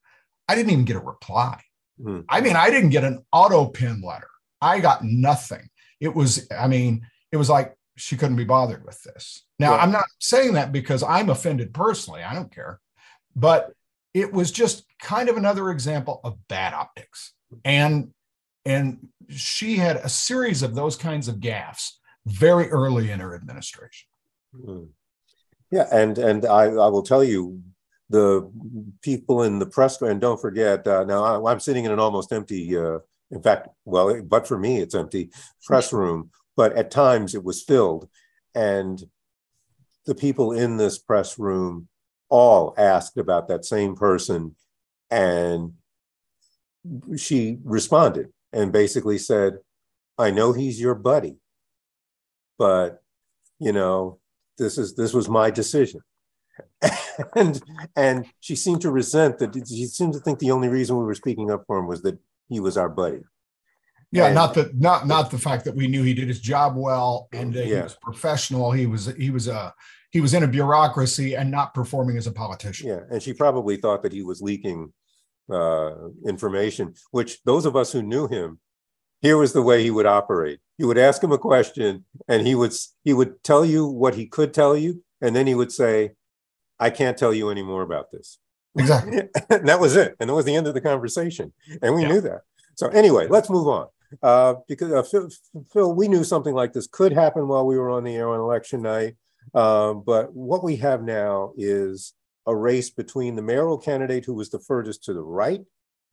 I 0.47 0.55
didn't 0.55 0.71
even 0.71 0.85
get 0.85 0.97
a 0.97 0.99
reply. 0.99 1.61
Mm. 2.01 2.25
I 2.29 2.41
mean, 2.41 2.55
I 2.55 2.69
didn't 2.69 2.89
get 2.89 3.03
an 3.03 3.23
autopen 3.33 4.03
letter. 4.03 4.29
I 4.61 4.79
got 4.79 5.03
nothing. 5.03 5.69
It 5.99 6.15
was, 6.15 6.47
I 6.51 6.67
mean, 6.67 7.07
it 7.31 7.37
was 7.37 7.49
like 7.49 7.75
she 7.97 8.17
couldn't 8.17 8.37
be 8.37 8.45
bothered 8.45 8.85
with 8.85 9.01
this. 9.03 9.43
Now, 9.59 9.75
yeah. 9.75 9.81
I'm 9.81 9.91
not 9.91 10.05
saying 10.19 10.53
that 10.53 10.71
because 10.71 11.03
I'm 11.03 11.29
offended 11.29 11.73
personally. 11.73 12.23
I 12.23 12.33
don't 12.33 12.53
care. 12.53 12.79
But 13.35 13.73
it 14.13 14.33
was 14.33 14.51
just 14.51 14.85
kind 14.99 15.29
of 15.29 15.37
another 15.37 15.69
example 15.69 16.21
of 16.23 16.47
bad 16.47 16.73
optics. 16.73 17.33
And 17.65 18.11
and 18.65 19.07
she 19.29 19.77
had 19.77 19.97
a 19.97 20.09
series 20.09 20.61
of 20.63 20.75
those 20.75 20.95
kinds 20.95 21.27
of 21.27 21.35
gaffes 21.37 21.91
very 22.25 22.69
early 22.69 23.11
in 23.11 23.19
her 23.19 23.35
administration. 23.35 24.07
Hmm. 24.55 24.83
Yeah, 25.71 25.87
and 25.91 26.17
and 26.17 26.45
I, 26.45 26.63
I 26.63 26.87
will 26.87 27.03
tell 27.03 27.23
you, 27.23 27.61
the 28.09 28.49
people 29.01 29.43
in 29.43 29.59
the 29.59 29.65
press, 29.65 30.01
and 30.01 30.19
don't 30.19 30.41
forget, 30.41 30.87
uh, 30.87 31.03
now 31.03 31.23
I, 31.23 31.51
am 31.51 31.59
sitting 31.59 31.85
in 31.85 31.91
an 31.91 31.99
almost 31.99 32.31
empty, 32.31 32.75
uh, 32.75 32.99
in 33.31 33.41
fact, 33.41 33.69
well, 33.85 34.21
but 34.23 34.47
for 34.47 34.57
me, 34.57 34.79
it's 34.79 34.95
empty 34.95 35.29
press 35.65 35.93
room, 35.93 36.31
but 36.55 36.73
at 36.73 36.91
times 36.91 37.35
it 37.35 37.43
was 37.43 37.63
filled. 37.63 38.09
And 38.55 39.03
the 40.05 40.15
people 40.15 40.51
in 40.51 40.77
this 40.77 40.97
press 40.97 41.37
room 41.37 41.87
all 42.29 42.73
asked 42.77 43.17
about 43.17 43.47
that 43.47 43.65
same 43.65 43.95
person. 43.95 44.55
And 45.11 45.73
she 47.17 47.57
responded 47.63 48.29
and 48.53 48.71
basically 48.71 49.17
said, 49.17 49.57
I 50.17 50.31
know 50.31 50.53
he's 50.53 50.79
your 50.79 50.95
buddy, 50.95 51.37
but 52.57 53.03
you 53.59 53.71
know, 53.71 54.19
this 54.57 54.77
is 54.77 54.95
this 54.95 55.13
was 55.13 55.29
my 55.29 55.49
decision. 55.49 56.01
and 57.35 57.61
and 57.95 58.25
she 58.39 58.55
seemed 58.55 58.81
to 58.81 58.91
resent 58.91 59.39
that 59.39 59.53
she 59.67 59.85
seemed 59.85 60.13
to 60.13 60.19
think 60.19 60.39
the 60.39 60.51
only 60.51 60.69
reason 60.69 60.97
we 60.97 61.03
were 61.03 61.15
speaking 61.15 61.51
up 61.51 61.63
for 61.67 61.77
him 61.77 61.87
was 61.87 62.01
that 62.03 62.17
he 62.47 62.59
was 62.59 62.77
our 62.77 62.89
buddy. 62.89 63.21
Yeah, 64.11 64.27
and, 64.27 64.35
not 64.35 64.53
the 64.53 64.71
not 64.73 65.05
not 65.05 65.29
the 65.29 65.37
fact 65.37 65.65
that 65.65 65.75
we 65.75 65.87
knew 65.87 66.03
he 66.03 66.13
did 66.13 66.27
his 66.27 66.39
job 66.39 66.75
well 66.75 67.27
and 67.31 67.55
uh, 67.55 67.59
yeah. 67.59 67.65
he 67.65 67.81
was 67.81 67.97
professional. 68.01 68.71
He 68.71 68.85
was 68.85 69.13
he 69.17 69.29
was 69.29 69.47
a 69.47 69.73
he 70.11 70.21
was 70.21 70.33
in 70.33 70.43
a 70.43 70.47
bureaucracy 70.47 71.35
and 71.35 71.51
not 71.51 71.73
performing 71.73 72.17
as 72.17 72.27
a 72.27 72.31
politician. 72.31 72.87
Yeah, 72.87 73.01
and 73.11 73.21
she 73.21 73.33
probably 73.33 73.77
thought 73.77 74.01
that 74.03 74.13
he 74.13 74.23
was 74.23 74.41
leaking 74.41 74.91
uh, 75.51 76.09
information, 76.27 76.95
which 77.11 77.43
those 77.43 77.65
of 77.65 77.75
us 77.75 77.91
who 77.91 78.01
knew 78.01 78.27
him, 78.27 78.59
here 79.21 79.37
was 79.37 79.53
the 79.53 79.61
way 79.61 79.83
he 79.83 79.91
would 79.91 80.05
operate. 80.05 80.59
You 80.77 80.87
would 80.87 80.97
ask 80.97 81.23
him 81.23 81.31
a 81.31 81.37
question, 81.37 82.05
and 82.27 82.47
he 82.47 82.55
would 82.55 82.73
he 83.03 83.13
would 83.13 83.43
tell 83.43 83.65
you 83.65 83.85
what 83.85 84.15
he 84.15 84.25
could 84.25 84.53
tell 84.53 84.75
you, 84.75 85.03
and 85.21 85.35
then 85.35 85.45
he 85.45 85.55
would 85.55 85.71
say, 85.71 86.11
"I 86.79 86.89
can't 86.89 87.17
tell 87.17 87.33
you 87.33 87.49
any 87.49 87.63
more 87.63 87.81
about 87.81 88.11
this." 88.11 88.39
Exactly. 88.77 89.19
and 89.49 89.67
that 89.67 89.79
was 89.79 89.95
it, 89.95 90.15
and 90.19 90.29
that 90.29 90.33
was 90.33 90.45
the 90.45 90.55
end 90.55 90.67
of 90.67 90.73
the 90.73 90.81
conversation, 90.81 91.53
and 91.81 91.95
we 91.95 92.03
yeah. 92.03 92.07
knew 92.09 92.21
that. 92.21 92.41
So 92.75 92.87
anyway, 92.87 93.27
let's 93.27 93.49
move 93.49 93.67
on. 93.67 93.87
Uh, 94.23 94.55
because 94.67 94.91
uh, 94.91 95.03
Phil, 95.03 95.29
Phil, 95.71 95.93
we 95.93 96.07
knew 96.07 96.23
something 96.23 96.53
like 96.53 96.73
this 96.73 96.87
could 96.87 97.13
happen 97.13 97.47
while 97.47 97.65
we 97.65 97.77
were 97.77 97.89
on 97.89 98.03
the 98.03 98.15
air 98.15 98.29
on 98.29 98.39
election 98.39 98.81
night. 98.81 99.15
Um, 99.53 100.03
but 100.05 100.33
what 100.33 100.63
we 100.63 100.77
have 100.77 101.03
now 101.03 101.53
is 101.57 102.13
a 102.45 102.55
race 102.55 102.89
between 102.89 103.35
the 103.35 103.41
mayoral 103.41 103.77
candidate 103.77 104.25
who 104.25 104.33
was 104.33 104.49
the 104.49 104.59
furthest 104.59 105.03
to 105.03 105.13
the 105.13 105.21
right, 105.21 105.61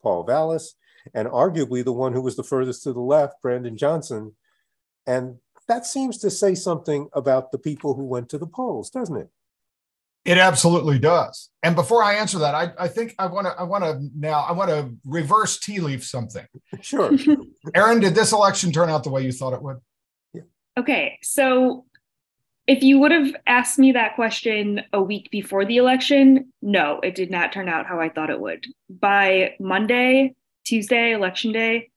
Paul 0.01 0.23
Vallas, 0.23 0.75
and 1.13 1.27
arguably 1.27 1.83
the 1.83 1.93
one 1.93 2.13
who 2.13 2.21
was 2.21 2.35
the 2.35 2.43
furthest 2.43 2.83
to 2.83 2.93
the 2.93 2.99
left, 2.99 3.41
Brandon 3.41 3.77
Johnson. 3.77 4.35
And 5.05 5.37
that 5.67 5.85
seems 5.85 6.17
to 6.19 6.29
say 6.29 6.53
something 6.53 7.09
about 7.13 7.51
the 7.51 7.57
people 7.57 7.95
who 7.95 8.05
went 8.05 8.29
to 8.29 8.37
the 8.37 8.47
polls, 8.47 8.89
doesn't 8.89 9.17
it? 9.17 9.29
It 10.27 10.37
absolutely 10.37 10.99
does. 10.99 11.49
And 11.63 11.73
before 11.73 12.03
I 12.03 12.15
answer 12.15 12.37
that, 12.39 12.53
I, 12.53 12.73
I 12.77 12.89
think 12.89 13.15
I 13.17 13.27
want 13.27 13.47
to 13.47 13.53
I 13.53 13.63
want 13.63 13.85
to 13.85 14.09
now 14.13 14.41
I 14.41 14.51
want 14.51 14.69
to 14.69 14.93
reverse 15.05 15.57
tea 15.57 15.79
leaf 15.79 16.03
something. 16.03 16.45
Sure. 16.81 17.11
Erin, 17.73 18.01
did 18.01 18.13
this 18.13 18.33
election 18.33 18.73
turn 18.73 18.89
out 18.89 19.05
the 19.05 19.09
way 19.09 19.23
you 19.23 19.31
thought 19.31 19.53
it 19.53 19.61
would? 19.61 19.77
Yeah. 20.33 20.41
Okay, 20.77 21.17
so 21.23 21.85
if 22.67 22.83
you 22.83 22.99
would 22.99 23.13
have 23.13 23.33
asked 23.47 23.79
me 23.79 23.93
that 23.93 24.15
question 24.15 24.81
a 24.91 25.01
week 25.01 25.29
before 25.31 25.63
the 25.63 25.77
election, 25.77 26.51
no, 26.61 26.99
it 26.99 27.15
did 27.15 27.31
not 27.31 27.53
turn 27.53 27.69
out 27.69 27.85
how 27.85 28.01
I 28.01 28.09
thought 28.09 28.29
it 28.29 28.41
would. 28.41 28.65
By 28.89 29.55
Monday, 29.61 30.35
Tuesday, 30.65 31.13
election 31.13 31.53
day, 31.53 31.89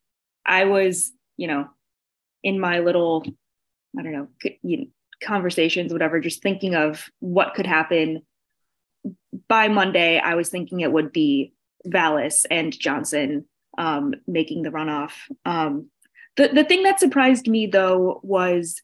I 0.46 0.66
was, 0.66 1.10
you 1.37 1.49
know, 1.49 1.68
in 2.44 2.60
my 2.60 2.78
little, 2.78 3.25
I 3.99 4.02
don't 4.02 4.12
know, 4.12 4.28
you 4.62 4.76
know, 4.76 4.87
conversations, 5.23 5.93
whatever, 5.93 6.21
just 6.21 6.43
thinking 6.43 6.75
of 6.75 7.09
what 7.21 7.55
could 7.55 7.67
happen. 7.67 8.23
By 9.49 9.69
Monday, 9.69 10.19
I 10.19 10.35
was 10.35 10.49
thinking 10.49 10.81
it 10.81 10.93
would 10.93 11.12
be 11.12 11.53
Vallas 11.87 12.45
and 12.50 12.77
Johnson 12.79 13.47
um, 13.79 14.15
making 14.27 14.62
the 14.62 14.71
runoff. 14.71 15.12
Um, 15.45 15.91
the 16.37 16.49
the 16.49 16.65
thing 16.65 16.83
that 16.83 17.00
surprised 17.00 17.49
me 17.49 17.67
though 17.67 18.21
was 18.23 18.83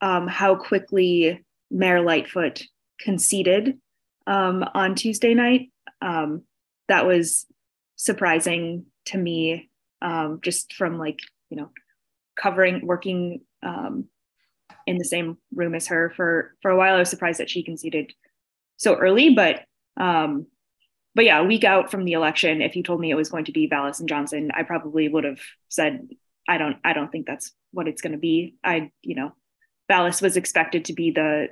um, 0.00 0.26
how 0.26 0.54
quickly 0.54 1.44
Mayor 1.70 2.00
Lightfoot 2.00 2.62
conceded 3.00 3.78
um, 4.26 4.64
on 4.74 4.94
Tuesday 4.94 5.34
night. 5.34 5.70
Um, 6.00 6.42
that 6.88 7.06
was 7.06 7.46
surprising 7.96 8.86
to 9.06 9.18
me, 9.18 9.70
um, 10.00 10.40
just 10.42 10.72
from 10.74 10.98
like, 10.98 11.18
you 11.50 11.56
know, 11.56 11.70
covering, 12.40 12.86
working 12.86 13.42
in 14.88 14.98
the 14.98 15.04
same 15.04 15.38
room 15.54 15.74
as 15.74 15.86
her 15.88 16.12
for, 16.16 16.54
for 16.62 16.70
a 16.70 16.76
while. 16.76 16.94
I 16.94 16.98
was 16.98 17.10
surprised 17.10 17.40
that 17.40 17.50
she 17.50 17.62
conceded 17.62 18.12
so 18.76 18.96
early, 18.96 19.34
but 19.34 19.64
um, 19.96 20.46
but 21.14 21.24
yeah, 21.24 21.40
a 21.40 21.44
week 21.44 21.64
out 21.64 21.90
from 21.90 22.04
the 22.04 22.12
election, 22.12 22.62
if 22.62 22.76
you 22.76 22.82
told 22.82 23.00
me 23.00 23.10
it 23.10 23.16
was 23.16 23.28
going 23.28 23.46
to 23.46 23.52
be 23.52 23.66
Vallas 23.66 23.98
and 23.98 24.08
Johnson, 24.08 24.52
I 24.54 24.62
probably 24.62 25.08
would 25.08 25.24
have 25.24 25.40
said, 25.68 26.08
I 26.48 26.58
don't, 26.58 26.76
I 26.84 26.92
don't 26.92 27.10
think 27.10 27.26
that's 27.26 27.52
what 27.72 27.88
it's 27.88 28.02
going 28.02 28.12
to 28.12 28.18
be. 28.18 28.54
I, 28.62 28.92
you 29.02 29.16
know, 29.16 29.32
Vallas 29.88 30.22
was 30.22 30.36
expected 30.36 30.84
to 30.86 30.92
be 30.92 31.10
the 31.10 31.48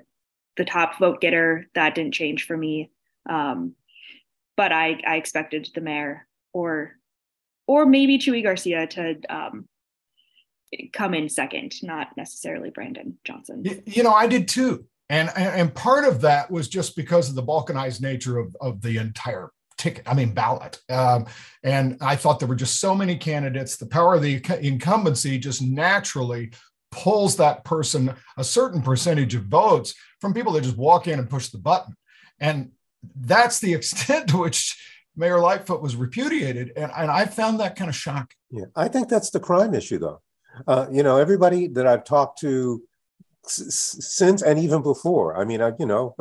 the 0.56 0.64
top 0.64 0.98
vote 0.98 1.20
getter. 1.20 1.66
That 1.74 1.94
didn't 1.94 2.14
change 2.14 2.46
for 2.46 2.56
me. 2.56 2.90
Um, 3.28 3.74
but 4.56 4.72
I, 4.72 5.00
I 5.06 5.16
expected 5.16 5.68
the 5.74 5.80
mayor 5.80 6.26
or 6.52 6.92
or 7.66 7.84
maybe 7.84 8.18
Chuy 8.18 8.42
Garcia 8.42 8.86
to 8.86 9.16
um, 9.28 9.66
come 10.92 11.14
in 11.14 11.28
second, 11.28 11.74
not 11.82 12.16
necessarily 12.16 12.70
Brandon 12.70 13.18
Johnson. 13.24 13.64
You 13.86 14.02
know, 14.02 14.12
I 14.12 14.26
did 14.26 14.48
too. 14.48 14.86
And, 15.08 15.30
and 15.36 15.72
part 15.74 16.04
of 16.04 16.20
that 16.22 16.50
was 16.50 16.68
just 16.68 16.96
because 16.96 17.28
of 17.28 17.36
the 17.36 17.42
balkanized 17.42 18.00
nature 18.00 18.38
of, 18.38 18.56
of 18.60 18.80
the 18.82 18.98
entire 18.98 19.50
ticket, 19.78 20.08
I 20.08 20.14
mean, 20.14 20.32
ballot. 20.32 20.80
Um, 20.90 21.26
and 21.62 21.98
I 22.00 22.16
thought 22.16 22.40
there 22.40 22.48
were 22.48 22.56
just 22.56 22.80
so 22.80 22.94
many 22.94 23.16
candidates. 23.16 23.76
The 23.76 23.86
power 23.86 24.14
of 24.14 24.22
the 24.22 24.42
incumbency 24.60 25.38
just 25.38 25.62
naturally 25.62 26.52
pulls 26.90 27.36
that 27.36 27.64
person 27.64 28.14
a 28.36 28.44
certain 28.44 28.82
percentage 28.82 29.34
of 29.34 29.44
votes 29.44 29.94
from 30.20 30.34
people 30.34 30.52
that 30.52 30.64
just 30.64 30.76
walk 30.76 31.06
in 31.06 31.18
and 31.18 31.30
push 31.30 31.48
the 31.48 31.58
button. 31.58 31.94
And 32.40 32.72
that's 33.14 33.60
the 33.60 33.74
extent 33.78 34.28
to 34.30 34.38
which 34.38 34.76
Mayor 35.14 35.38
Lightfoot 35.40 35.82
was 35.82 35.94
repudiated. 35.94 36.72
And, 36.76 36.90
and 36.96 37.10
I 37.10 37.26
found 37.26 37.60
that 37.60 37.76
kind 37.76 37.88
of 37.88 37.96
shocking. 37.96 38.36
Yeah, 38.50 38.66
I 38.74 38.88
think 38.88 39.08
that's 39.08 39.30
the 39.30 39.40
crime 39.40 39.74
issue, 39.74 39.98
though. 39.98 40.20
Uh, 40.66 40.86
you 40.90 41.02
know, 41.02 41.16
everybody 41.16 41.66
that 41.68 41.86
I've 41.86 42.04
talked 42.04 42.40
to 42.40 42.82
since 43.48 44.42
and 44.42 44.58
even 44.58 44.82
before. 44.82 45.36
I 45.36 45.44
mean, 45.44 45.60
I, 45.62 45.72
you 45.78 45.86
know, 45.86 46.14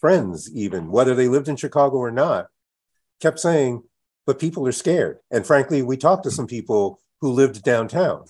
friends, 0.00 0.50
even 0.54 0.90
whether 0.90 1.14
they 1.14 1.28
lived 1.28 1.48
in 1.48 1.56
Chicago 1.56 1.96
or 1.96 2.10
not, 2.10 2.48
kept 3.20 3.40
saying, 3.40 3.82
but 4.26 4.38
people 4.38 4.66
are 4.66 4.72
scared. 4.72 5.18
And 5.30 5.46
frankly, 5.46 5.82
we 5.82 5.96
talked 5.96 6.24
to 6.24 6.30
some 6.30 6.46
people 6.46 7.00
who 7.20 7.32
lived 7.32 7.62
downtown 7.64 8.24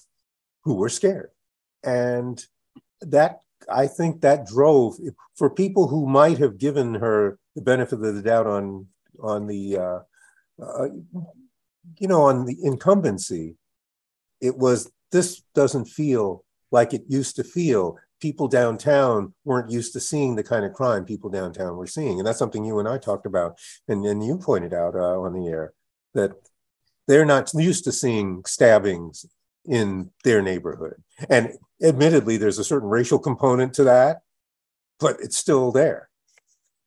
who 0.65 0.75
were 0.75 0.89
scared. 0.89 1.31
And 1.83 2.43
that, 3.01 3.41
I 3.69 3.87
think 3.87 4.23
that 4.23 4.47
drove 4.47 4.97
for 5.37 5.51
people 5.51 5.89
who 5.89 6.07
might 6.07 6.39
have 6.39 6.59
given 6.59 6.95
her 6.95 7.39
the 7.55 7.63
benefit 7.63 8.03
of 8.03 8.15
the 8.15 8.23
doubt 8.23 8.47
on, 8.47 8.87
on 9.21 9.47
the, 9.47 9.77
uh, 9.77 9.99
uh, 10.63 10.89
you 11.99 12.09
know, 12.09 12.23
on 12.23 12.47
the 12.47 12.57
incumbency, 12.63 13.57
it 14.41 14.57
was 14.57 14.91
this 15.13 15.43
doesn't 15.55 15.87
feel 15.87 16.45
like 16.71 16.93
it 16.93 17.05
used 17.09 17.37
to 17.37 17.45
feel 17.45 17.97
people 18.21 18.49
downtown 18.49 19.33
weren't 19.45 19.71
used 19.71 19.93
to 19.93 20.01
seeing 20.01 20.35
the 20.35 20.43
kind 20.43 20.65
of 20.65 20.73
crime 20.73 21.05
people 21.05 21.31
downtown 21.31 21.77
were 21.77 21.87
seeing. 21.87 22.19
And 22.19 22.27
that's 22.27 22.39
something 22.39 22.65
you 22.65 22.79
and 22.79 22.89
I 22.89 22.99
talked 22.99 23.27
about, 23.27 23.59
and, 23.87 24.05
and 24.05 24.25
you 24.25 24.39
pointed 24.39 24.75
out 24.75 24.95
uh, 24.95 25.21
on 25.21 25.33
the 25.33 25.49
air 25.49 25.73
that 26.15 26.33
they're 27.07 27.25
not 27.25 27.53
used 27.55 27.85
to 27.85 27.93
seeing 27.93 28.43
stabbings 28.47 29.25
in 29.65 30.11
their 30.25 30.43
neighborhood. 30.43 30.97
And 31.31 31.53
admittedly, 31.83 32.37
there's 32.37 32.59
a 32.59 32.65
certain 32.65 32.89
racial 32.89 33.19
component 33.19 33.73
to 33.75 33.85
that, 33.85 34.19
but 34.99 35.17
it's 35.21 35.39
still 35.39 35.71
there. 35.73 36.09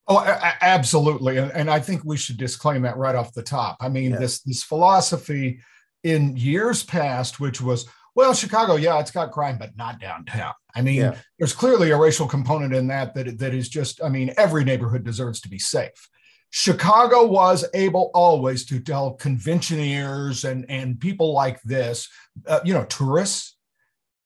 Oh, 0.07 0.19
absolutely. 0.61 1.37
And, 1.37 1.51
and 1.53 1.69
I 1.69 1.79
think 1.79 2.03
we 2.03 2.17
should 2.17 2.37
disclaim 2.37 2.81
that 2.81 2.97
right 2.97 3.15
off 3.15 3.33
the 3.33 3.43
top. 3.43 3.77
I 3.79 3.87
mean, 3.87 4.11
yeah. 4.11 4.17
this 4.17 4.41
this 4.41 4.63
philosophy 4.63 5.61
in 6.03 6.35
years 6.35 6.83
past, 6.83 7.39
which 7.39 7.61
was, 7.61 7.87
well, 8.15 8.33
Chicago, 8.33 8.75
yeah, 8.75 8.99
it's 8.99 9.11
got 9.11 9.31
crime, 9.31 9.57
but 9.57 9.77
not 9.77 9.99
downtown. 9.99 10.53
I 10.75 10.81
mean, 10.81 11.01
yeah. 11.01 11.15
there's 11.37 11.53
clearly 11.53 11.91
a 11.91 11.97
racial 11.97 12.27
component 12.27 12.73
in 12.73 12.87
that, 12.87 13.13
that 13.15 13.39
that 13.39 13.53
is 13.53 13.69
just, 13.69 14.03
I 14.03 14.09
mean, 14.09 14.33
every 14.37 14.63
neighborhood 14.63 15.03
deserves 15.03 15.39
to 15.41 15.49
be 15.49 15.59
safe. 15.59 16.09
Chicago 16.49 17.25
was 17.25 17.65
able 17.73 18.11
always 18.13 18.65
to 18.65 18.79
tell 18.79 19.13
conventioneers 19.13 20.43
and, 20.43 20.69
and 20.69 20.99
people 20.99 21.33
like 21.33 21.61
this, 21.63 22.09
uh, 22.45 22.59
you 22.65 22.73
know, 22.73 22.83
tourists, 22.85 23.55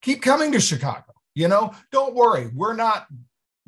keep 0.01 0.23
coming 0.23 0.51
to 0.51 0.59
Chicago. 0.59 1.13
You 1.35 1.47
know, 1.47 1.73
don't 1.91 2.15
worry, 2.15 2.49
we're 2.53 2.75
not 2.75 3.07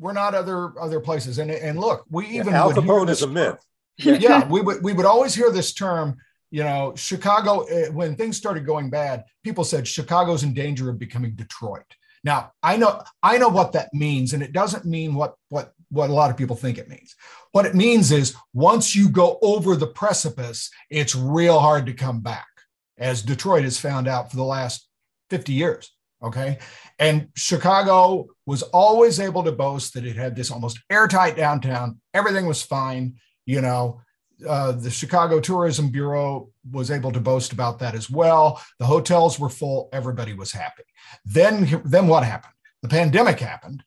we're 0.00 0.12
not 0.12 0.34
other 0.34 0.72
other 0.80 1.00
places. 1.00 1.38
And 1.38 1.50
and 1.50 1.78
look, 1.78 2.04
we 2.08 2.26
even 2.28 2.48
yeah, 2.48 2.62
Al 2.62 2.72
Capone 2.72 3.10
is 3.10 3.22
a 3.22 3.26
myth. 3.26 3.62
yeah, 3.98 4.48
we 4.48 4.60
would 4.60 4.82
we 4.82 4.92
would 4.92 5.06
always 5.06 5.34
hear 5.34 5.50
this 5.50 5.74
term 5.74 6.16
you 6.50 6.62
know, 6.62 6.94
Chicago, 6.96 7.64
eh, 7.64 7.88
when 7.88 8.16
things 8.16 8.36
started 8.36 8.66
going 8.66 8.90
bad, 8.90 9.24
people 9.44 9.64
said 9.64 9.86
Chicago's 9.86 10.42
in 10.42 10.54
danger 10.54 10.88
of 10.88 10.98
becoming 10.98 11.34
Detroit. 11.34 11.84
Now, 12.24 12.52
I 12.62 12.76
know 12.76 13.02
I 13.22 13.38
know 13.38 13.48
what 13.48 13.72
that 13.72 13.92
means, 13.94 14.32
and 14.32 14.42
it 14.42 14.52
doesn't 14.52 14.84
mean 14.84 15.14
what 15.14 15.34
what 15.48 15.72
what 15.90 16.10
a 16.10 16.12
lot 16.12 16.30
of 16.30 16.36
people 16.36 16.56
think 16.56 16.78
it 16.78 16.88
means. 16.88 17.14
What 17.52 17.66
it 17.66 17.74
means 17.74 18.12
is 18.12 18.34
once 18.52 18.94
you 18.94 19.08
go 19.08 19.38
over 19.40 19.76
the 19.76 19.86
precipice, 19.86 20.70
it's 20.90 21.14
real 21.14 21.60
hard 21.60 21.86
to 21.86 21.94
come 21.94 22.20
back, 22.20 22.48
as 22.98 23.22
Detroit 23.22 23.64
has 23.64 23.78
found 23.78 24.08
out 24.08 24.30
for 24.30 24.36
the 24.36 24.44
last 24.44 24.88
50 25.30 25.52
years. 25.52 25.90
Okay. 26.22 26.58
And 26.98 27.28
Chicago 27.36 28.26
was 28.44 28.62
always 28.62 29.20
able 29.20 29.44
to 29.44 29.52
boast 29.52 29.94
that 29.94 30.04
it 30.04 30.16
had 30.16 30.34
this 30.34 30.50
almost 30.50 30.80
airtight 30.90 31.36
downtown. 31.36 32.00
Everything 32.12 32.46
was 32.46 32.60
fine. 32.60 33.14
You 33.46 33.60
know, 33.60 34.00
uh, 34.46 34.72
the 34.72 34.90
Chicago 34.90 35.40
Tourism 35.40 35.90
Bureau 35.90 36.50
was 36.70 36.90
able 36.90 37.12
to 37.12 37.20
boast 37.20 37.52
about 37.52 37.78
that 37.80 37.94
as 37.94 38.08
well. 38.10 38.62
The 38.78 38.86
hotels 38.86 39.38
were 39.38 39.48
full, 39.48 39.88
everybody 39.92 40.34
was 40.34 40.52
happy. 40.52 40.84
Then, 41.24 41.82
then 41.84 42.06
what 42.06 42.24
happened? 42.24 42.54
The 42.82 42.88
pandemic 42.88 43.40
happened, 43.40 43.82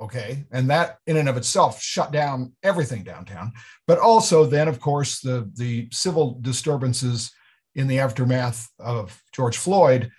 okay, 0.00 0.44
and 0.50 0.68
that 0.68 0.98
in 1.06 1.16
and 1.16 1.28
of 1.28 1.36
itself 1.36 1.80
shut 1.80 2.12
down 2.12 2.52
everything 2.62 3.02
downtown. 3.02 3.52
But 3.86 3.98
also, 3.98 4.44
then 4.44 4.68
of 4.68 4.78
course, 4.78 5.20
the 5.20 5.50
the 5.54 5.88
civil 5.90 6.38
disturbances 6.42 7.32
in 7.74 7.86
the 7.86 8.00
aftermath 8.00 8.68
of 8.78 9.22
George 9.32 9.56
Floyd, 9.56 10.10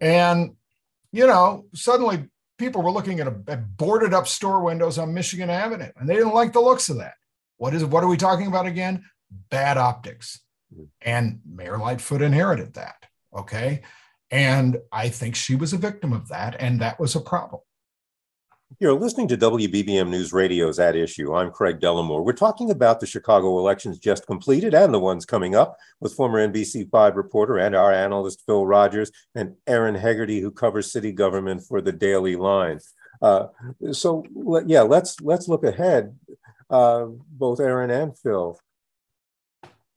and 0.00 0.56
you 1.12 1.28
know, 1.28 1.66
suddenly 1.74 2.28
people 2.58 2.82
were 2.82 2.90
looking 2.90 3.20
at, 3.20 3.28
a, 3.28 3.34
at 3.48 3.76
boarded 3.76 4.12
up 4.12 4.26
store 4.26 4.64
windows 4.64 4.98
on 4.98 5.14
Michigan 5.14 5.48
Avenue, 5.48 5.90
and 5.96 6.08
they 6.08 6.14
didn't 6.14 6.34
like 6.34 6.52
the 6.52 6.60
looks 6.60 6.88
of 6.88 6.98
that. 6.98 7.14
What 7.56 7.74
is 7.74 7.84
what 7.84 8.02
are 8.02 8.08
we 8.08 8.16
talking 8.16 8.48
about 8.48 8.66
again? 8.66 9.04
Bad 9.50 9.76
optics. 9.76 10.40
Hmm. 10.74 10.84
And 11.02 11.40
Mayor 11.46 11.78
Lightfoot 11.78 12.22
inherited 12.22 12.74
that. 12.74 13.06
Okay. 13.36 13.82
And 14.30 14.78
I 14.92 15.08
think 15.08 15.34
she 15.34 15.56
was 15.56 15.72
a 15.72 15.78
victim 15.78 16.12
of 16.12 16.28
that. 16.28 16.56
And 16.60 16.80
that 16.80 17.00
was 17.00 17.14
a 17.16 17.20
problem. 17.20 17.62
You're 18.78 18.94
listening 18.94 19.26
to 19.28 19.36
WBBM 19.36 20.08
News 20.08 20.32
Radio's 20.32 20.78
At 20.78 20.94
Issue. 20.94 21.34
I'm 21.34 21.50
Craig 21.50 21.80
Dellimore. 21.80 22.24
We're 22.24 22.32
talking 22.32 22.70
about 22.70 23.00
the 23.00 23.06
Chicago 23.06 23.58
elections 23.58 23.98
just 23.98 24.26
completed 24.26 24.74
and 24.74 24.94
the 24.94 25.00
ones 25.00 25.26
coming 25.26 25.56
up 25.56 25.76
with 25.98 26.14
former 26.14 26.46
NBC5 26.46 27.16
reporter 27.16 27.58
and 27.58 27.74
our 27.74 27.92
analyst 27.92 28.44
Phil 28.46 28.64
Rogers 28.64 29.10
and 29.34 29.56
Erin 29.66 29.96
Hegarty, 29.96 30.40
who 30.40 30.52
covers 30.52 30.92
city 30.92 31.10
government 31.10 31.64
for 31.66 31.80
the 31.80 31.92
Daily 31.92 32.36
Line. 32.36 32.78
Uh, 33.20 33.48
so 33.90 34.24
yeah, 34.66 34.82
let's 34.82 35.20
let's 35.20 35.48
look 35.48 35.64
ahead, 35.64 36.16
uh, 36.70 37.06
both 37.28 37.60
Erin 37.60 37.90
and 37.90 38.16
Phil 38.16 38.56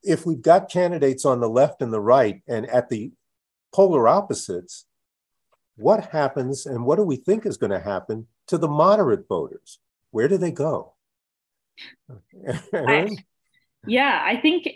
if 0.03 0.25
we've 0.25 0.41
got 0.41 0.69
candidates 0.69 1.25
on 1.25 1.39
the 1.39 1.49
left 1.49 1.81
and 1.81 1.93
the 1.93 2.01
right 2.01 2.41
and 2.47 2.65
at 2.67 2.89
the 2.89 3.11
polar 3.73 4.07
opposites, 4.07 4.85
what 5.75 6.07
happens 6.07 6.65
and 6.65 6.85
what 6.85 6.97
do 6.97 7.03
we 7.03 7.15
think 7.15 7.45
is 7.45 7.57
going 7.57 7.71
to 7.71 7.79
happen 7.79 8.27
to 8.47 8.57
the 8.57 8.67
moderate 8.67 9.27
voters? 9.27 9.79
Where 10.11 10.27
do 10.27 10.37
they 10.37 10.51
go? 10.51 10.93
I, 12.73 13.09
yeah, 13.87 14.21
I 14.23 14.37
think 14.37 14.67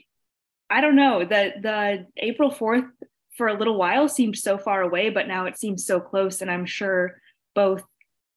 I 0.70 0.82
don't 0.82 0.96
know 0.96 1.24
that 1.24 1.62
the 1.62 2.08
April 2.18 2.52
4th 2.52 2.90
for 3.38 3.48
a 3.48 3.58
little 3.58 3.78
while 3.78 4.10
seemed 4.10 4.38
so 4.38 4.58
far 4.58 4.82
away, 4.82 5.10
but 5.10 5.28
now 5.28 5.46
it 5.46 5.58
seems 5.58 5.86
so 5.86 6.00
close. 6.00 6.42
And 6.42 6.50
I'm 6.50 6.66
sure 6.66 7.22
both, 7.54 7.84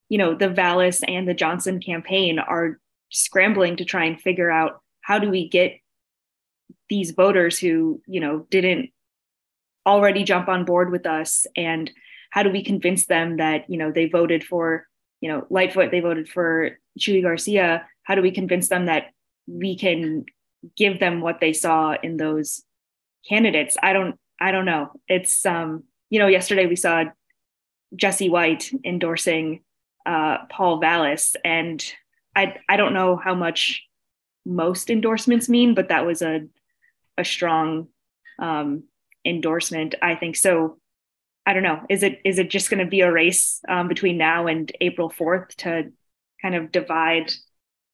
you 0.09 0.19
know, 0.19 0.35
the 0.35 0.51
Vallas 0.51 1.03
and 1.03 1.27
the 1.27 1.35
Johnson 1.35 1.81
campaign 1.81 2.39
are 2.39 2.79
scrambling 3.11 3.77
to 3.77 3.85
try 3.85 4.05
and 4.05 4.21
figure 4.21 4.51
out 4.51 4.83
how 5.01 5.19
do 5.19 5.31
we 5.31 5.49
get 5.49 5.80
these 6.89 7.13
voters 7.13 7.59
who 7.59 8.01
you 8.07 8.21
know 8.21 8.47
didn't 8.51 8.91
already 9.87 10.25
jump 10.25 10.49
on 10.49 10.65
board 10.65 10.91
with 10.91 11.07
us 11.07 11.47
and 11.57 11.91
how 12.31 12.43
do 12.43 12.51
we 12.51 12.63
convince 12.63 13.07
them 13.07 13.39
that 13.39 13.69
you 13.69 13.77
know 13.77 13.91
they 13.91 14.07
voted 14.07 14.45
for 14.45 14.87
you 15.21 15.31
know 15.31 15.47
lightfoot 15.51 15.91
they 15.91 16.01
voted 16.01 16.29
for 16.29 16.79
chuy 16.99 17.23
garcia? 17.23 17.87
How 18.03 18.15
do 18.15 18.23
we 18.23 18.31
convince 18.31 18.69
them 18.69 18.87
that 18.87 19.13
we 19.47 19.77
can 19.77 20.25
give 20.77 21.01
them 21.01 21.21
what 21.21 21.41
they 21.41 21.53
saw 21.53 21.95
in 22.03 22.17
those 22.17 22.63
candidates? 23.29 23.77
I 23.83 23.93
don't 23.93 24.19
i 24.41 24.51
don't 24.51 24.65
know. 24.65 24.93
It's 25.09 25.45
um 25.47 25.85
you 26.11 26.19
know 26.19 26.27
yesterday 26.27 26.67
we 26.67 26.77
saw 26.77 27.05
jesse 27.97 28.29
white 28.29 28.71
endorsing 28.85 29.63
uh 30.07 30.39
paul 30.49 30.79
vallas 30.79 31.35
and 31.45 31.93
i 32.37 32.55
i 32.69 32.77
don't 32.77 32.95
know 32.95 33.17
how 33.17 33.35
much 33.35 33.83
most 34.47 34.91
endorsements 34.91 35.49
mean 35.49 35.75
but 35.75 35.89
that 35.89 36.07
was 36.07 36.23
a 36.23 36.47
a 37.19 37.25
strong 37.25 37.89
um, 38.39 38.85
endorsement. 39.25 39.95
I 40.01 40.15
think 40.15 40.37
so. 40.37 40.79
I 41.47 41.53
don't 41.53 41.63
know. 41.63 41.81
Is 41.89 42.03
it 42.03 42.21
is 42.25 42.39
it 42.39 42.51
just 42.51 42.71
going 42.71 42.85
to 42.85 42.91
be 42.91 43.01
a 43.01 43.11
race 43.11 43.61
um, 43.69 43.89
between 43.89 44.19
now 44.19 44.47
and 44.47 44.71
April 44.81 45.11
fourth 45.11 45.57
to 45.59 45.91
kind 46.43 46.55
of 46.55 46.73
divide 46.73 47.33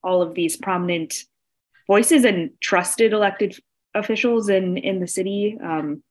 all 0.03 0.23
of 0.23 0.35
these 0.35 0.57
prominent 0.57 1.15
voices 1.87 2.25
and 2.25 2.51
trusted 2.61 3.13
elected 3.13 3.59
officials 3.95 4.49
in 4.49 4.77
in 4.77 5.01
the 5.01 5.07
city? 5.07 5.59
Um, 5.63 6.03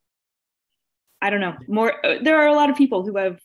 I 1.21 1.29
don't 1.29 1.39
know. 1.39 1.55
More, 1.67 1.93
there 2.21 2.39
are 2.39 2.47
a 2.47 2.55
lot 2.55 2.69
of 2.69 2.75
people 2.75 3.05
who 3.05 3.17
have 3.17 3.39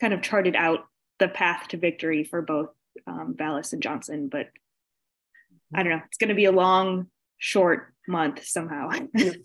kind 0.00 0.12
of 0.12 0.22
charted 0.22 0.56
out 0.56 0.80
the 1.18 1.28
path 1.28 1.68
to 1.68 1.76
victory 1.76 2.24
for 2.24 2.42
both 2.42 2.68
um, 3.06 3.34
Vallas 3.36 3.72
and 3.72 3.82
Johnson, 3.82 4.28
but 4.28 4.48
I 5.74 5.82
don't 5.82 5.92
know. 5.92 6.02
It's 6.06 6.18
going 6.18 6.28
to 6.28 6.34
be 6.34 6.44
a 6.44 6.52
long, 6.52 7.06
short 7.38 7.93
month 8.06 8.44
somehow. 8.44 8.88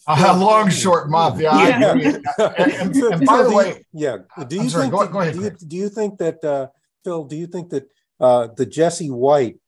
a 0.07 0.37
long 0.37 0.69
short 0.69 1.09
month, 1.09 1.39
yeah. 1.39 1.79
yeah. 1.79 1.91
and, 2.57 2.95
and, 2.95 2.95
and, 2.95 3.25
by 3.25 3.43
the 3.43 3.51
way, 3.51 3.85
yeah. 3.93 4.17
Do 4.47 4.55
you 4.55 4.69
sorry, 4.69 4.83
think? 4.83 4.93
Go, 4.93 5.03
that, 5.03 5.11
go 5.11 5.21
ahead, 5.21 5.33
do, 5.33 5.41
you, 5.41 5.51
do 5.67 5.75
you 5.75 5.89
think 5.89 6.17
that 6.19 6.43
uh, 6.43 6.67
Phil? 7.03 7.25
Do 7.25 7.35
you 7.35 7.47
think 7.47 7.69
that 7.69 7.89
uh, 8.19 8.47
the 8.55 8.65
Jesse 8.65 9.09
White 9.09 9.59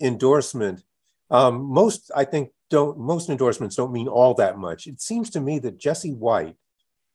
endorsement? 0.00 0.82
Um, 1.30 1.62
most, 1.62 2.10
I 2.14 2.24
think, 2.24 2.50
don't 2.70 2.98
most 2.98 3.28
endorsements 3.28 3.76
don't 3.76 3.92
mean 3.92 4.08
all 4.08 4.34
that 4.34 4.58
much. 4.58 4.86
It 4.86 5.00
seems 5.00 5.30
to 5.30 5.40
me 5.40 5.58
that 5.60 5.78
Jesse 5.78 6.12
White 6.12 6.56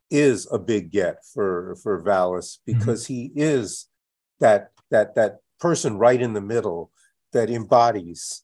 is 0.10 0.48
a 0.52 0.58
big 0.58 0.92
get 0.92 1.24
for 1.34 1.76
for 1.84 2.00
Vallas 2.00 2.60
mm-hmm. 2.68 2.80
because 2.80 3.04
mm-hmm. 3.04 3.14
he 3.14 3.32
is 3.36 3.88
that 4.40 4.72
that 4.90 5.16
that 5.16 5.40
person 5.60 5.98
right 5.98 6.22
in 6.22 6.34
the 6.34 6.42
middle 6.42 6.92
that 7.34 7.50
embodies, 7.50 8.44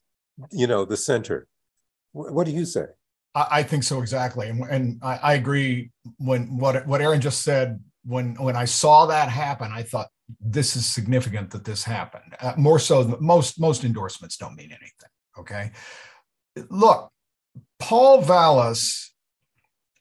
you 0.52 0.66
know, 0.66 0.84
the 0.84 0.96
center 0.96 1.48
what 2.16 2.46
do 2.46 2.52
you 2.52 2.64
say? 2.64 2.86
I, 3.34 3.62
think 3.62 3.82
so 3.82 4.00
exactly, 4.00 4.48
and, 4.48 4.64
and 4.64 4.98
I, 5.02 5.16
I, 5.22 5.34
agree. 5.34 5.90
When 6.16 6.56
what 6.56 6.86
what 6.86 7.02
Erin 7.02 7.20
just 7.20 7.42
said, 7.42 7.78
when 8.02 8.34
when 8.36 8.56
I 8.56 8.64
saw 8.64 9.04
that 9.06 9.28
happen, 9.28 9.70
I 9.70 9.82
thought 9.82 10.08
this 10.40 10.74
is 10.74 10.86
significant 10.86 11.50
that 11.50 11.62
this 11.62 11.84
happened. 11.84 12.34
Uh, 12.40 12.54
more 12.56 12.78
so, 12.78 13.18
most 13.20 13.60
most 13.60 13.84
endorsements 13.84 14.38
don't 14.38 14.56
mean 14.56 14.70
anything. 14.70 15.10
Okay, 15.38 15.70
look, 16.70 17.12
Paul 17.78 18.22
Vallas, 18.22 19.12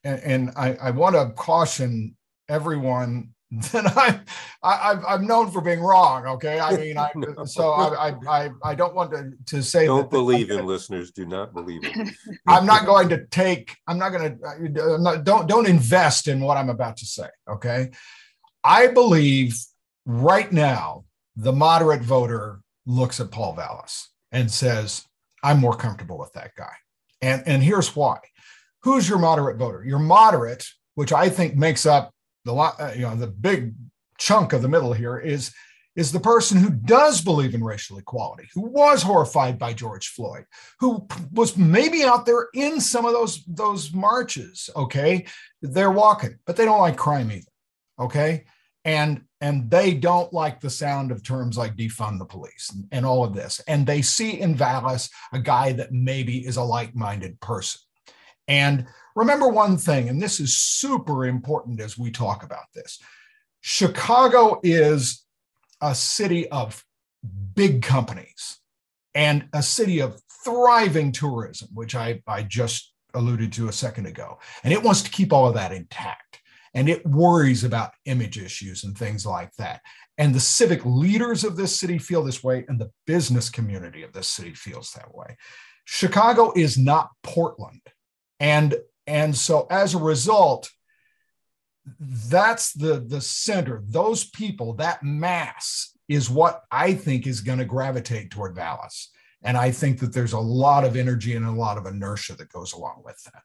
and, 0.06 0.21
and 0.21 0.51
I, 0.56 0.75
I 0.75 0.91
want 0.91 1.15
to 1.15 1.32
caution 1.36 2.15
everyone 2.47 3.35
then 3.71 3.85
I'm 3.95 4.21
I 4.63 4.99
I'm 5.07 5.27
known 5.27 5.51
for 5.51 5.61
being 5.61 5.79
wrong. 5.79 6.25
Okay, 6.25 6.59
I 6.59 6.75
mean, 6.75 6.97
I 6.97 7.11
no. 7.15 7.45
so 7.45 7.71
I, 7.71 8.15
I 8.27 8.49
I 8.63 8.75
don't 8.75 8.95
want 8.95 9.11
to 9.11 9.31
to 9.45 9.63
say. 9.63 9.85
Don't 9.85 10.09
believe 10.09 10.51
in 10.51 10.65
listeners. 10.65 11.11
Do 11.11 11.25
not 11.25 11.53
believe 11.53 11.83
in. 11.83 12.11
I'm 12.47 12.65
not 12.65 12.85
going 12.85 13.09
to 13.09 13.25
take. 13.27 13.75
I'm 13.87 13.97
not 13.97 14.09
going 14.09 14.37
to. 14.37 14.45
Uh, 14.45 14.95
I'm 14.95 15.03
not, 15.03 15.23
don't 15.23 15.47
don't 15.47 15.67
invest 15.67 16.27
in 16.27 16.41
what 16.41 16.57
I'm 16.57 16.69
about 16.69 16.97
to 16.97 17.05
say. 17.05 17.27
Okay, 17.49 17.91
I 18.63 18.87
believe 18.87 19.57
right 20.05 20.51
now 20.51 21.05
the 21.35 21.53
moderate 21.53 22.01
voter 22.01 22.61
looks 22.85 23.19
at 23.19 23.31
Paul 23.31 23.53
Vallas 23.53 24.09
and 24.31 24.51
says, 24.51 25.05
"I'm 25.43 25.59
more 25.59 25.77
comfortable 25.77 26.17
with 26.17 26.33
that 26.33 26.55
guy," 26.55 26.73
and 27.21 27.43
and 27.45 27.63
here's 27.63 27.95
why. 27.95 28.19
Who's 28.81 29.07
your 29.07 29.19
moderate 29.19 29.57
voter? 29.57 29.83
Your 29.85 29.99
moderate, 29.99 30.65
which 30.95 31.13
I 31.13 31.29
think 31.29 31.55
makes 31.55 31.85
up 31.85 32.11
the 32.45 32.53
uh, 32.53 32.93
you 32.95 33.01
know 33.01 33.15
the 33.15 33.27
big 33.27 33.73
chunk 34.17 34.53
of 34.53 34.62
the 34.62 34.69
middle 34.69 34.93
here 34.93 35.17
is 35.17 35.53
is 35.95 36.12
the 36.12 36.19
person 36.19 36.58
who 36.58 36.69
does 36.69 37.21
believe 37.21 37.55
in 37.55 37.63
racial 37.63 37.97
equality, 37.97 38.47
who 38.53 38.62
was 38.62 39.01
horrified 39.01 39.58
by 39.58 39.73
George 39.73 40.10
Floyd, 40.10 40.43
who 40.79 41.08
was 41.31 41.58
maybe 41.58 42.03
out 42.03 42.25
there 42.25 42.47
in 42.53 42.81
some 42.81 43.05
of 43.05 43.13
those 43.13 43.43
those 43.45 43.93
marches. 43.93 44.69
Okay, 44.75 45.25
they're 45.62 45.91
walking, 45.91 46.38
but 46.45 46.55
they 46.55 46.65
don't 46.65 46.79
like 46.79 46.97
crime 46.97 47.31
either. 47.31 47.51
Okay, 47.99 48.45
and 48.84 49.21
and 49.41 49.69
they 49.69 49.93
don't 49.93 50.34
like 50.34 50.60
the 50.60 50.69
sound 50.69 51.12
of 51.12 51.23
terms 51.23 51.58
like 51.58 51.75
defund 51.75 52.19
the 52.19 52.25
police 52.25 52.71
and, 52.73 52.88
and 52.91 53.05
all 53.05 53.23
of 53.23 53.34
this, 53.34 53.62
and 53.67 53.86
they 53.86 54.01
see 54.01 54.39
in 54.39 54.55
Vallas 54.55 55.10
a 55.34 55.39
guy 55.39 55.71
that 55.73 55.91
maybe 55.93 56.45
is 56.45 56.58
a 56.58 56.63
like-minded 56.63 57.39
person, 57.39 57.81
and 58.47 58.86
remember 59.15 59.47
one 59.47 59.77
thing, 59.77 60.10
and 60.10 60.21
this 60.21 60.39
is 60.39 60.58
super 60.58 61.25
important 61.25 61.79
as 61.79 61.97
we 61.97 62.12
talk 62.12 62.43
about 62.43 62.65
this 62.73 62.99
Chicago 63.62 64.60
is 64.62 65.25
a 65.81 65.95
city 65.95 66.47
of 66.49 66.84
big 67.55 67.81
companies 67.81 68.60
and 69.15 69.47
a 69.53 69.63
city 69.63 69.99
of 70.01 70.21
thriving 70.43 71.12
tourism, 71.12 71.69
which 71.73 71.95
I, 71.95 72.21
I 72.27 72.43
just 72.43 72.93
alluded 73.15 73.51
to 73.53 73.67
a 73.67 73.73
second 73.73 74.05
ago. 74.05 74.38
And 74.63 74.71
it 74.71 74.84
wants 74.84 75.01
to 75.01 75.10
keep 75.10 75.34
all 75.34 75.47
of 75.47 75.55
that 75.55 75.71
intact. 75.71 76.41
And 76.75 76.89
it 76.89 77.05
worries 77.08 77.63
about 77.63 77.93
image 78.05 78.38
issues 78.38 78.84
and 78.84 78.95
things 78.95 79.25
like 79.25 79.51
that. 79.58 79.81
And 80.17 80.36
the 80.36 80.39
civic 80.39 80.86
leaders 80.86 81.43
of 81.43 81.55
this 81.55 81.75
city 81.75 81.97
feel 81.97 82.23
this 82.23 82.43
way, 82.43 82.65
and 82.67 82.79
the 82.79 82.91
business 83.08 83.49
community 83.49 84.03
of 84.03 84.13
this 84.13 84.27
city 84.27 84.53
feels 84.53 84.91
that 84.91 85.15
way. 85.15 85.38
Chicago 85.86 86.53
is 86.55 86.77
not 86.77 87.10
Portland. 87.23 87.81
And 88.39 88.76
and 89.08 89.36
so 89.36 89.67
as 89.69 89.93
a 89.93 90.00
result, 90.00 90.69
that's 92.00 92.74
the 92.74 93.00
the 93.00 93.21
center. 93.21 93.84
Those 93.86 94.26
people, 94.30 94.74
that 94.76 95.04
mass 95.04 95.95
is 96.08 96.30
what 96.30 96.63
I 96.71 96.93
think 96.93 97.28
is 97.28 97.41
going 97.41 97.60
to 97.60 97.65
gravitate 97.65 98.32
toward 98.32 98.56
Vallas. 98.56 99.10
And 99.43 99.58
I 99.58 99.71
think 99.71 100.00
that 100.00 100.13
there's 100.13 100.34
a 100.34 100.39
lot 100.39 100.84
of 100.84 100.95
energy 100.95 101.36
and 101.36 101.45
a 101.45 101.52
lot 101.52 101.78
of 101.78 101.86
inertia 101.86 102.36
that 102.36 102.52
goes 102.52 102.74
along 102.74 103.02
with 103.04 103.21
that. 103.26 103.43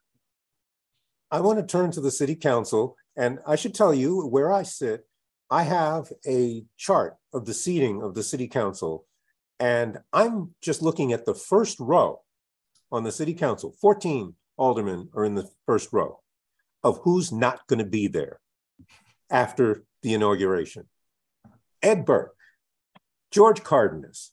I 1.31 1.41
want 1.41 1.59
to 1.59 1.67
turn 1.67 1.91
to 1.93 2.01
the 2.01 2.11
city 2.11 2.35
council. 2.35 2.97
And 3.17 3.39
I 3.47 3.57
should 3.57 3.75
tell 3.75 3.93
you 3.93 4.27
where 4.27 4.53
I 4.53 4.63
sit, 4.63 5.07
I 5.51 5.65
have 5.65 6.13
a 6.27 6.65
chart 6.77 7.17
of 7.33 7.45
the 7.45 7.55
seating 7.55 8.03
of 8.03 8.15
the 8.15 8.23
city 8.23 8.49
council. 8.49 9.07
And 9.59 9.99
I'm 10.13 10.55
just 10.63 10.81
looking 10.81 11.13
at 11.13 11.27
the 11.27 11.35
first 11.35 11.79
row 11.81 12.23
on 12.91 13.05
the 13.05 13.13
city 13.13 13.35
council 13.35 13.75
14 13.81 14.35
aldermen 14.61 15.09
are 15.15 15.25
in 15.25 15.35
the 15.35 15.49
first 15.67 15.93
row 15.93 16.21
of 16.85 17.01
who's 17.03 17.33
not 17.33 17.67
going 17.67 17.79
to 17.79 17.85
be 17.85 18.07
there 18.07 18.39
after 19.31 19.85
the 20.03 20.15
inauguration. 20.15 20.87
Ed 21.83 22.05
Burke, 22.05 22.35
George 23.31 23.63
Cardenas, 23.65 24.33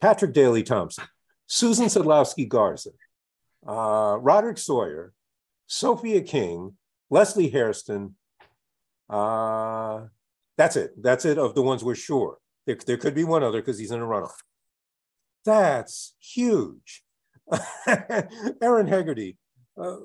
Patrick 0.00 0.32
Daley 0.32 0.62
Thompson, 0.62 1.04
Susan 1.46 1.86
Sadlowski 1.86 2.48
Garza, 2.48 2.90
uh, 3.66 4.18
Roderick 4.20 4.58
Sawyer, 4.58 5.12
Sophia 5.66 6.22
King, 6.22 6.76
Leslie 7.10 7.50
Hairston. 7.50 8.16
Uh, 9.08 10.06
that's 10.56 10.76
it. 10.76 10.90
That's 11.00 11.24
it 11.24 11.38
of 11.38 11.54
the 11.54 11.62
ones 11.62 11.84
we're 11.84 11.94
sure. 11.94 12.38
There, 12.66 12.76
there 12.86 12.96
could 12.96 13.14
be 13.14 13.24
one 13.24 13.42
other 13.42 13.60
because 13.60 13.78
he's 13.78 13.92
in 13.92 14.00
a 14.00 14.04
runoff. 14.04 14.32
That's 15.44 16.14
huge. 16.20 17.02
Erin 18.62 18.86
Hegarty, 18.86 19.38
uh, 19.78 19.96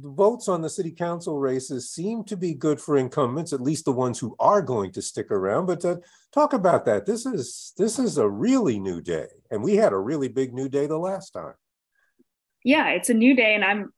the 0.00 0.10
votes 0.10 0.48
on 0.48 0.60
the 0.60 0.68
city 0.68 0.90
council 0.90 1.38
races 1.38 1.90
seem 1.90 2.22
to 2.24 2.36
be 2.36 2.54
good 2.54 2.80
for 2.80 2.96
incumbents, 2.96 3.52
at 3.52 3.60
least 3.60 3.84
the 3.84 3.92
ones 3.92 4.18
who 4.18 4.36
are 4.38 4.60
going 4.60 4.92
to 4.92 5.02
stick 5.02 5.30
around. 5.30 5.66
But 5.66 5.84
uh, 5.84 5.96
talk 6.32 6.52
about 6.52 6.84
that. 6.86 7.06
This 7.06 7.24
is 7.24 7.72
this 7.78 7.98
is 7.98 8.18
a 8.18 8.28
really 8.28 8.78
new 8.78 9.00
day, 9.00 9.28
and 9.50 9.62
we 9.62 9.76
had 9.76 9.92
a 9.92 9.98
really 9.98 10.28
big 10.28 10.52
new 10.52 10.68
day 10.68 10.86
the 10.86 10.98
last 10.98 11.30
time. 11.30 11.54
Yeah, 12.64 12.88
it's 12.88 13.08
a 13.08 13.14
new 13.14 13.34
day, 13.34 13.54
and 13.54 13.64
I'm 13.64 13.92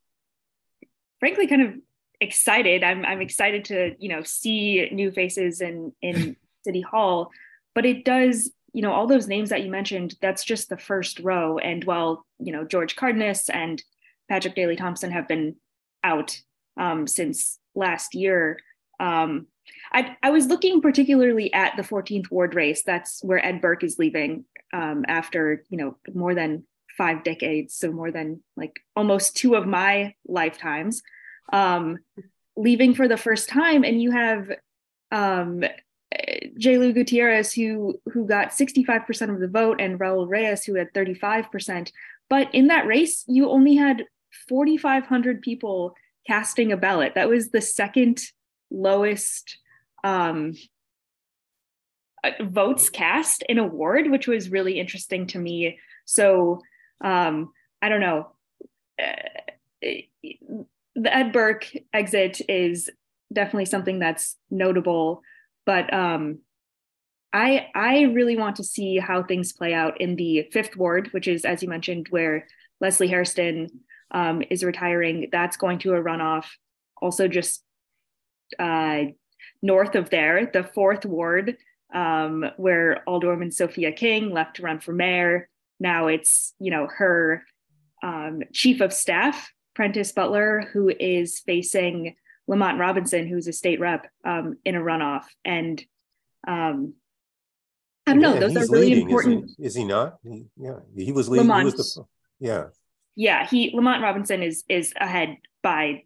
frankly 1.19 1.47
kind 1.47 1.63
of 1.63 1.75
excited. 2.21 2.85
I'm 2.85 3.05
I'm 3.05 3.21
excited 3.21 3.65
to 3.67 3.97
you 3.99 4.11
know 4.11 4.23
see 4.23 4.89
new 4.93 5.11
faces 5.11 5.61
in 5.61 5.93
in 6.03 6.37
City 6.65 6.83
Hall, 6.83 7.31
but 7.75 7.85
it 7.85 8.05
does 8.05 8.51
you 8.73 8.83
know 8.83 8.93
all 8.93 9.09
those 9.09 9.27
names 9.27 9.51
that 9.51 9.65
you 9.65 9.71
mentioned. 9.71 10.15
That's 10.23 10.45
just 10.45 10.69
the 10.69 10.79
first 10.79 11.19
row, 11.19 11.59
and 11.59 11.83
while 11.85 12.25
you 12.39 12.53
know 12.53 12.65
George 12.65 12.95
Cardenas 12.95 13.49
and 13.49 13.83
Patrick 14.31 14.55
Daley 14.55 14.77
Thompson 14.77 15.11
have 15.11 15.29
been 15.29 15.57
out 16.05 16.41
um, 16.79 17.07
since 17.07 17.59
last 17.75 18.15
year. 18.15 18.59
Um, 19.01 19.49
I, 19.93 20.17
I, 20.23 20.31
was 20.31 20.47
looking 20.47 20.81
particularly 20.81 21.53
at 21.53 21.77
the 21.77 21.83
14th 21.83 22.31
ward 22.31 22.55
race. 22.55 22.83
That's 22.83 23.23
where 23.25 23.45
Ed 23.45 23.61
Burke 23.61 23.83
is 23.83 23.99
leaving 23.99 24.45
um, 24.73 25.05
after 25.09 25.65
you 25.69 25.79
know 25.79 25.97
more 26.15 26.35
than 26.35 26.65
five 26.97 27.25
decades, 27.25 27.75
so 27.75 27.91
more 27.91 28.11
than 28.11 28.43
like 28.57 28.81
almost 28.95 29.37
two 29.37 29.55
of 29.57 29.67
my 29.67 30.15
lifetimes, 30.27 31.03
um, 31.53 31.99
leaving 32.57 32.95
for 32.95 33.09
the 33.09 33.17
first 33.17 33.49
time. 33.49 33.85
And 33.85 34.01
you 34.01 34.11
have 34.11 34.51
um, 35.11 35.65
Jeylú 36.59 36.95
Gutierrez, 36.95 37.53
who 37.53 38.01
who 38.13 38.27
got 38.27 38.51
65% 38.51 39.35
of 39.35 39.41
the 39.41 39.49
vote, 39.49 39.81
and 39.81 39.99
Raul 39.99 40.29
Reyes, 40.29 40.65
who 40.65 40.75
had 40.75 40.93
35%. 40.93 41.91
But 42.29 42.55
in 42.55 42.69
that 42.69 42.87
race, 42.87 43.25
you 43.27 43.49
only 43.51 43.75
had 43.75 44.05
4,500 44.49 45.43
people 45.43 45.95
casting 46.27 46.73
a 46.73 46.77
ballot. 46.77 47.15
That 47.15 47.29
was 47.29 47.51
the 47.51 47.61
second 47.61 48.21
lowest 48.71 49.59
um, 50.05 50.55
uh, 52.23 52.31
votes 52.43 52.91
cast 52.91 53.43
in 53.49 53.59
a 53.59 53.67
ward, 53.67 54.11
which 54.11 54.27
was 54.27 54.51
really 54.51 54.79
interesting 54.79 55.27
to 55.29 55.39
me. 55.39 55.79
So 56.05 56.61
um, 57.01 57.53
I 57.83 57.89
don't 57.89 58.01
know. 58.01 58.33
Uh, 59.01 59.93
the 60.95 61.17
Ed 61.17 61.33
Burke 61.33 61.71
exit 61.93 62.41
is 62.49 62.91
definitely 63.33 63.65
something 63.65 63.99
that's 63.99 64.37
notable, 64.51 65.23
but 65.65 65.93
um, 65.95 66.41
I 67.33 67.69
I 67.75 68.03
really 68.03 68.37
want 68.37 68.57
to 68.57 68.65
see 68.65 68.99
how 68.99 69.23
things 69.23 69.53
play 69.53 69.73
out 69.73 70.01
in 70.01 70.17
the 70.17 70.49
fifth 70.53 70.77
ward, 70.77 71.09
which 71.13 71.29
is 71.29 71.45
as 71.45 71.63
you 71.63 71.69
mentioned, 71.69 72.09
where 72.11 72.47
Leslie 72.81 73.09
Hairston 73.09 73.69
um, 74.11 74.43
is 74.51 74.65
retiring. 74.65 75.29
That's 75.31 75.57
going 75.57 75.79
to 75.81 75.95
a 75.95 76.03
runoff. 76.03 76.47
Also, 77.01 77.29
just 77.29 77.63
uh, 78.59 79.05
north 79.63 79.95
of 79.95 80.11
there, 80.11 80.51
the 80.53 80.65
fourth 80.65 81.05
ward, 81.05 81.57
um, 81.95 82.45
where 82.57 83.03
Alderwoman 83.07 83.53
Sophia 83.53 83.93
King 83.93 84.33
left 84.33 84.57
to 84.57 84.63
run 84.63 84.81
for 84.81 84.93
mayor. 84.93 85.49
Now 85.79 86.09
it's 86.09 86.55
you 86.59 86.71
know 86.71 86.89
her 86.91 87.45
um, 88.03 88.43
chief 88.53 88.81
of 88.81 88.93
staff, 88.93 89.53
Prentice 89.75 90.13
Butler, 90.13 90.69
who 90.73 90.89
is 90.89 91.41
facing 91.41 92.17
Lamont 92.47 92.79
Robinson, 92.79 93.27
who's 93.27 93.47
a 93.47 93.53
state 93.53 93.81
rep, 93.81 94.11
um, 94.25 94.57
in 94.65 94.75
a 94.75 94.81
runoff. 94.81 95.25
And 95.45 95.83
um, 96.47 96.95
I 98.07 98.13
don't 98.13 98.21
know; 98.21 98.39
those 98.39 98.57
are 98.57 98.73
really 98.73 98.89
leading, 98.89 99.07
important. 99.07 99.45
Is 99.45 99.57
he, 99.57 99.65
is 99.65 99.75
he 99.77 99.85
not? 99.85 100.17
He, 100.23 100.47
yeah, 100.57 100.81
he 100.97 101.13
was 101.13 101.29
leading. 101.29 101.49
Lamont, 101.49 101.69
he 101.69 101.77
was 101.77 101.95
the, 101.95 102.05
yeah 102.41 102.65
yeah, 103.21 103.47
he 103.47 103.71
Lamont 103.75 104.03
Robinson 104.03 104.43
is 104.43 104.65
is 104.67 104.95
ahead 104.97 105.37
by 105.63 106.05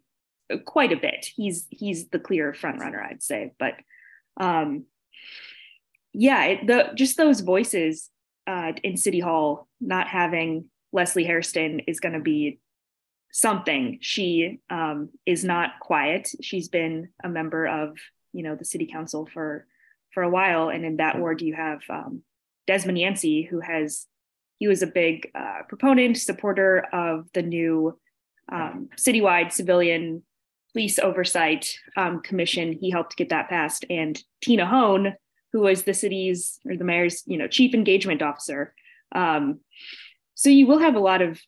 quite 0.65 0.91
a 0.91 0.97
bit. 0.97 1.25
He's 1.33 1.65
he's 1.69 2.09
the 2.09 2.19
clear 2.19 2.53
front 2.53 2.81
runner, 2.81 3.01
I'd 3.01 3.23
say. 3.23 3.53
But 3.57 3.75
um, 4.35 4.83
yeah, 6.11 6.43
it, 6.43 6.67
the 6.67 6.89
just 6.93 7.15
those 7.15 7.39
voices 7.39 8.09
uh, 8.47 8.73
in 8.83 8.97
City 8.97 9.21
Hall 9.21 9.69
not 9.79 10.09
having 10.09 10.65
Leslie 10.91 11.23
Hairston 11.23 11.79
is 11.87 12.01
going 12.01 12.15
to 12.15 12.19
be 12.19 12.59
something. 13.31 13.99
She 14.01 14.59
um, 14.69 15.07
is 15.25 15.45
not 15.45 15.79
quiet. 15.79 16.29
She's 16.41 16.67
been 16.67 17.11
a 17.23 17.29
member 17.29 17.65
of 17.65 17.97
you 18.33 18.43
know 18.43 18.55
the 18.55 18.65
city 18.65 18.87
council 18.91 19.25
for 19.25 19.65
for 20.13 20.21
a 20.21 20.29
while. 20.29 20.67
And 20.67 20.83
in 20.83 20.97
that 20.97 21.17
ward, 21.17 21.41
you 21.41 21.55
have 21.55 21.79
um, 21.89 22.23
Desmon 22.69 22.99
Yancy, 22.99 23.43
who 23.43 23.61
has 23.61 24.05
he 24.57 24.67
was 24.67 24.81
a 24.81 24.87
big 24.87 25.31
uh, 25.35 25.63
proponent, 25.67 26.17
supporter 26.17 26.85
of 26.93 27.29
the 27.33 27.41
new 27.41 27.97
um, 28.51 28.89
citywide 28.97 29.51
civilian 29.51 30.23
police 30.71 30.99
oversight 30.99 31.77
um, 31.97 32.21
commission. 32.21 32.73
He 32.73 32.89
helped 32.89 33.17
get 33.17 33.29
that 33.29 33.49
passed, 33.49 33.85
and 33.89 34.21
Tina 34.41 34.65
Hone, 34.65 35.15
who 35.51 35.61
was 35.61 35.83
the 35.83 35.93
city's 35.93 36.59
or 36.65 36.75
the 36.75 36.83
mayor's, 36.83 37.23
you 37.25 37.37
know, 37.37 37.47
chief 37.47 37.73
engagement 37.73 38.21
officer. 38.21 38.73
Um, 39.13 39.59
so 40.33 40.49
you 40.49 40.67
will 40.67 40.79
have 40.79 40.95
a 40.95 40.99
lot 40.99 41.21
of 41.21 41.39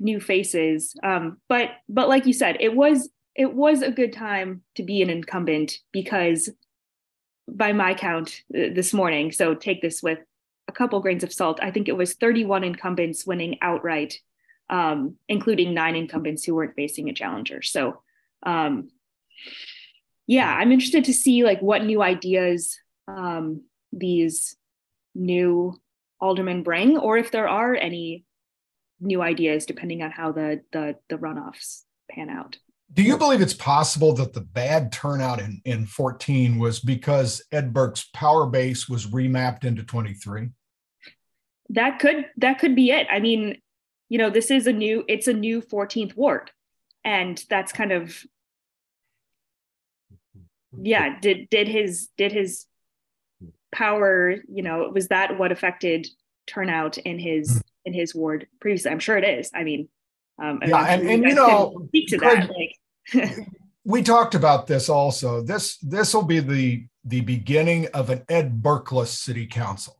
new 0.00 0.20
faces, 0.20 0.94
um, 1.02 1.38
but 1.48 1.70
but 1.88 2.08
like 2.08 2.26
you 2.26 2.32
said, 2.32 2.56
it 2.60 2.74
was 2.74 3.10
it 3.34 3.54
was 3.54 3.82
a 3.82 3.90
good 3.90 4.12
time 4.12 4.62
to 4.74 4.82
be 4.82 5.02
an 5.02 5.10
incumbent 5.10 5.78
because, 5.92 6.48
by 7.48 7.72
my 7.72 7.94
count 7.94 8.42
uh, 8.54 8.74
this 8.74 8.92
morning, 8.92 9.32
so 9.32 9.54
take 9.54 9.80
this 9.80 10.02
with 10.02 10.18
a 10.68 10.72
couple 10.72 11.00
grains 11.00 11.24
of 11.24 11.32
salt. 11.32 11.58
I 11.62 11.70
think 11.70 11.88
it 11.88 11.96
was 11.96 12.14
31 12.14 12.62
incumbents 12.62 13.26
winning 13.26 13.58
outright, 13.62 14.20
um, 14.70 15.16
including 15.28 15.74
nine 15.74 15.96
incumbents 15.96 16.44
who 16.44 16.54
weren't 16.54 16.76
facing 16.76 17.08
a 17.08 17.14
challenger. 17.14 17.62
So, 17.62 18.02
um, 18.44 18.90
yeah, 20.26 20.54
I'm 20.54 20.70
interested 20.70 21.06
to 21.06 21.14
see 21.14 21.42
like 21.42 21.60
what 21.60 21.84
new 21.84 22.02
ideas 22.02 22.78
um, 23.08 23.62
these 23.92 24.56
new 25.14 25.80
aldermen 26.20 26.62
bring, 26.62 26.98
or 26.98 27.16
if 27.16 27.30
there 27.30 27.48
are 27.48 27.74
any 27.74 28.24
new 29.00 29.22
ideas, 29.22 29.64
depending 29.64 30.02
on 30.02 30.10
how 30.10 30.32
the 30.32 30.60
the, 30.72 30.96
the 31.08 31.16
runoffs 31.16 31.82
pan 32.10 32.28
out. 32.28 32.58
Do 32.92 33.02
you 33.02 33.18
believe 33.18 33.42
it's 33.42 33.54
possible 33.54 34.14
that 34.14 34.32
the 34.32 34.40
bad 34.40 34.92
turnout 34.92 35.40
in, 35.40 35.60
in 35.66 35.84
14 35.84 36.58
was 36.58 36.80
because 36.80 37.42
Ed 37.52 37.74
Burke's 37.74 38.08
power 38.14 38.46
base 38.46 38.88
was 38.88 39.06
remapped 39.06 39.64
into 39.64 39.82
23? 39.82 40.48
That 41.70 41.98
could 41.98 42.26
that 42.36 42.58
could 42.58 42.74
be 42.74 42.90
it. 42.90 43.06
I 43.10 43.20
mean, 43.20 43.60
you 44.08 44.18
know, 44.18 44.30
this 44.30 44.50
is 44.50 44.66
a 44.66 44.72
new 44.72 45.04
it's 45.08 45.28
a 45.28 45.32
new 45.32 45.60
14th 45.60 46.16
ward. 46.16 46.50
And 47.04 47.42
that's 47.48 47.72
kind 47.72 47.92
of 47.92 48.24
yeah, 50.80 51.18
did 51.20 51.48
did 51.50 51.68
his 51.68 52.08
did 52.16 52.32
his 52.32 52.66
power, 53.72 54.36
you 54.48 54.62
know, 54.62 54.90
was 54.92 55.08
that 55.08 55.38
what 55.38 55.52
affected 55.52 56.06
turnout 56.46 56.98
in 56.98 57.18
his 57.18 57.52
hmm. 57.52 57.58
in 57.86 57.92
his 57.94 58.14
ward 58.14 58.46
previously? 58.60 58.90
I'm 58.90 58.98
sure 58.98 59.16
it 59.16 59.24
is. 59.24 59.50
I 59.54 59.64
mean, 59.64 59.88
um, 60.42 60.60
yeah, 60.64 60.84
and, 60.84 61.08
and 61.08 61.24
you 61.24 61.34
know, 61.34 61.86
speak 61.88 62.08
to 62.08 62.18
Craig, 62.18 62.48
that. 62.48 63.24
Like, 63.28 63.48
we 63.84 64.02
talked 64.02 64.34
about 64.34 64.66
this 64.66 64.88
also. 64.88 65.42
This 65.42 65.78
this 65.78 66.14
will 66.14 66.22
be 66.22 66.40
the 66.40 66.86
the 67.04 67.20
beginning 67.22 67.88
of 67.94 68.10
an 68.10 68.24
Ed 68.28 68.62
Burkeless 68.62 69.08
city 69.08 69.46
council. 69.46 69.97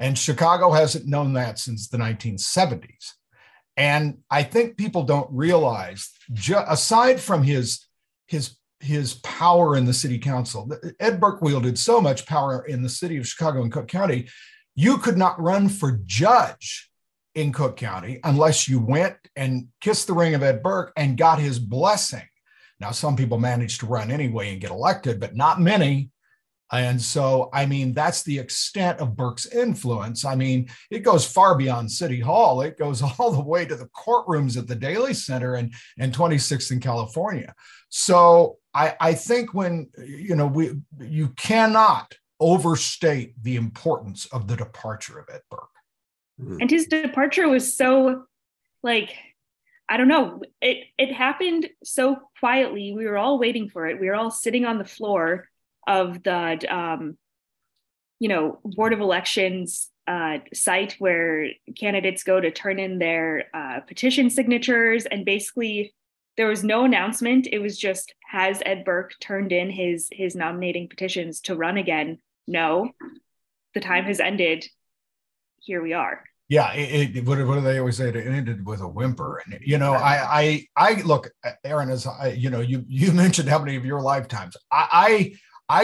And 0.00 0.16
Chicago 0.18 0.72
hasn't 0.72 1.06
known 1.06 1.34
that 1.34 1.58
since 1.58 1.88
the 1.88 1.98
1970s. 1.98 3.12
And 3.76 4.18
I 4.30 4.42
think 4.42 4.78
people 4.78 5.04
don't 5.04 5.30
realize, 5.30 6.10
ju- 6.32 6.64
aside 6.66 7.20
from 7.20 7.42
his, 7.42 7.86
his, 8.26 8.56
his 8.80 9.14
power 9.14 9.76
in 9.76 9.84
the 9.84 9.92
city 9.92 10.18
council, 10.18 10.70
Ed 10.98 11.20
Burke 11.20 11.42
wielded 11.42 11.78
so 11.78 12.00
much 12.00 12.26
power 12.26 12.64
in 12.64 12.82
the 12.82 12.88
city 12.88 13.18
of 13.18 13.28
Chicago 13.28 13.62
and 13.62 13.70
Cook 13.70 13.88
County, 13.88 14.28
you 14.74 14.96
could 14.96 15.18
not 15.18 15.40
run 15.40 15.68
for 15.68 16.00
judge 16.06 16.90
in 17.34 17.52
Cook 17.52 17.76
County 17.76 18.20
unless 18.24 18.68
you 18.68 18.80
went 18.80 19.16
and 19.36 19.68
kissed 19.82 20.06
the 20.06 20.14
ring 20.14 20.34
of 20.34 20.42
Ed 20.42 20.62
Burke 20.62 20.92
and 20.96 21.18
got 21.18 21.38
his 21.38 21.58
blessing. 21.58 22.26
Now, 22.80 22.90
some 22.92 23.16
people 23.16 23.38
managed 23.38 23.80
to 23.80 23.86
run 23.86 24.10
anyway 24.10 24.52
and 24.52 24.60
get 24.60 24.70
elected, 24.70 25.20
but 25.20 25.36
not 25.36 25.60
many. 25.60 26.10
And 26.72 27.00
so, 27.00 27.50
I 27.52 27.66
mean, 27.66 27.92
that's 27.92 28.22
the 28.22 28.38
extent 28.38 29.00
of 29.00 29.16
Burke's 29.16 29.46
influence. 29.46 30.24
I 30.24 30.36
mean, 30.36 30.68
it 30.90 31.00
goes 31.00 31.26
far 31.26 31.56
beyond 31.56 31.90
City 31.90 32.20
Hall. 32.20 32.60
It 32.60 32.78
goes 32.78 33.02
all 33.18 33.32
the 33.32 33.42
way 33.42 33.64
to 33.64 33.76
the 33.76 33.88
courtrooms 33.88 34.56
at 34.56 34.66
the 34.66 34.76
Daley 34.76 35.14
Center 35.14 35.54
and, 35.54 35.72
and 35.98 36.14
26th 36.14 36.70
in 36.70 36.80
California. 36.80 37.54
So 37.88 38.58
I, 38.72 38.94
I 39.00 39.14
think 39.14 39.52
when, 39.52 39.88
you 39.98 40.36
know, 40.36 40.46
we 40.46 40.80
you 41.00 41.30
cannot 41.30 42.14
overstate 42.38 43.34
the 43.42 43.56
importance 43.56 44.26
of 44.26 44.46
the 44.46 44.56
departure 44.56 45.18
of 45.18 45.26
Ed 45.32 45.42
Burke. 45.50 45.68
And 46.60 46.70
his 46.70 46.86
departure 46.86 47.48
was 47.48 47.76
so 47.76 48.24
like, 48.82 49.14
I 49.90 49.98
don't 49.98 50.08
know, 50.08 50.40
it 50.62 50.86
it 50.96 51.12
happened 51.12 51.68
so 51.84 52.16
quietly. 52.38 52.94
We 52.96 53.04
were 53.04 53.18
all 53.18 53.38
waiting 53.38 53.68
for 53.68 53.86
it. 53.86 54.00
We 54.00 54.06
were 54.06 54.14
all 54.14 54.30
sitting 54.30 54.64
on 54.64 54.78
the 54.78 54.86
floor 54.86 55.49
of 55.90 56.22
the 56.22 56.74
um, 56.74 57.18
you 58.20 58.28
know 58.28 58.60
board 58.64 58.92
of 58.92 59.00
elections 59.00 59.90
uh, 60.06 60.38
site 60.52 60.96
where 60.98 61.48
candidates 61.78 62.22
go 62.22 62.40
to 62.40 62.50
turn 62.50 62.78
in 62.78 62.98
their 62.98 63.44
uh, 63.54 63.80
petition 63.80 64.30
signatures. 64.30 65.06
And 65.06 65.24
basically 65.24 65.94
there 66.36 66.48
was 66.48 66.64
no 66.64 66.84
announcement. 66.84 67.46
It 67.50 67.58
was 67.58 67.78
just 67.78 68.14
has 68.28 68.62
ed 68.64 68.84
burke 68.84 69.12
turned 69.20 69.52
in 69.52 69.70
his 69.70 70.08
his 70.10 70.34
nominating 70.34 70.88
petitions 70.88 71.40
to 71.42 71.54
run 71.54 71.76
again? 71.76 72.18
No. 72.46 72.90
The 73.74 73.80
time 73.80 74.04
has 74.04 74.20
ended. 74.20 74.66
Here 75.60 75.82
we 75.82 75.92
are. 75.92 76.24
Yeah 76.48 76.72
it, 76.72 77.16
it, 77.16 77.24
what, 77.24 77.36
do 77.36 77.60
they 77.60 77.78
always 77.78 77.96
say? 77.96 78.08
It 78.08 78.16
ended 78.16 78.66
with 78.66 78.80
a 78.80 78.88
whimper. 78.88 79.42
And 79.44 79.60
you 79.60 79.78
know 79.78 79.92
i 79.92 80.40
i 80.40 80.66
i 80.76 81.02
look 81.02 81.30
erin 81.62 81.90
as 81.90 82.06
I, 82.06 82.28
you 82.28 82.50
know 82.50 82.60
you 82.60 82.84
you 82.88 83.12
mentioned 83.24 83.48
how 83.48 83.60
many 83.60 83.76
of 83.76 83.84
your 83.84 84.00
lifetimes. 84.00 84.56
I 84.72 84.88
I 84.92 85.32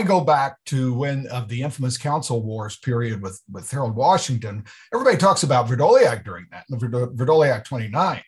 go 0.03 0.21
back 0.21 0.57
to 0.67 0.93
when 0.93 1.29
of 1.29 1.49
the 1.49 1.63
infamous 1.63 1.97
council 1.97 2.43
wars 2.43 2.77
period 2.77 3.23
with, 3.23 3.41
with 3.51 3.71
Harold 3.71 3.95
Washington. 3.95 4.65
Everybody 4.93 5.17
talks 5.17 5.45
about 5.45 5.69
Vrdolyak 5.69 6.25
during 6.25 6.47
that, 6.51 6.65
Vrdolyak 6.71 7.65
29. 7.65 8.23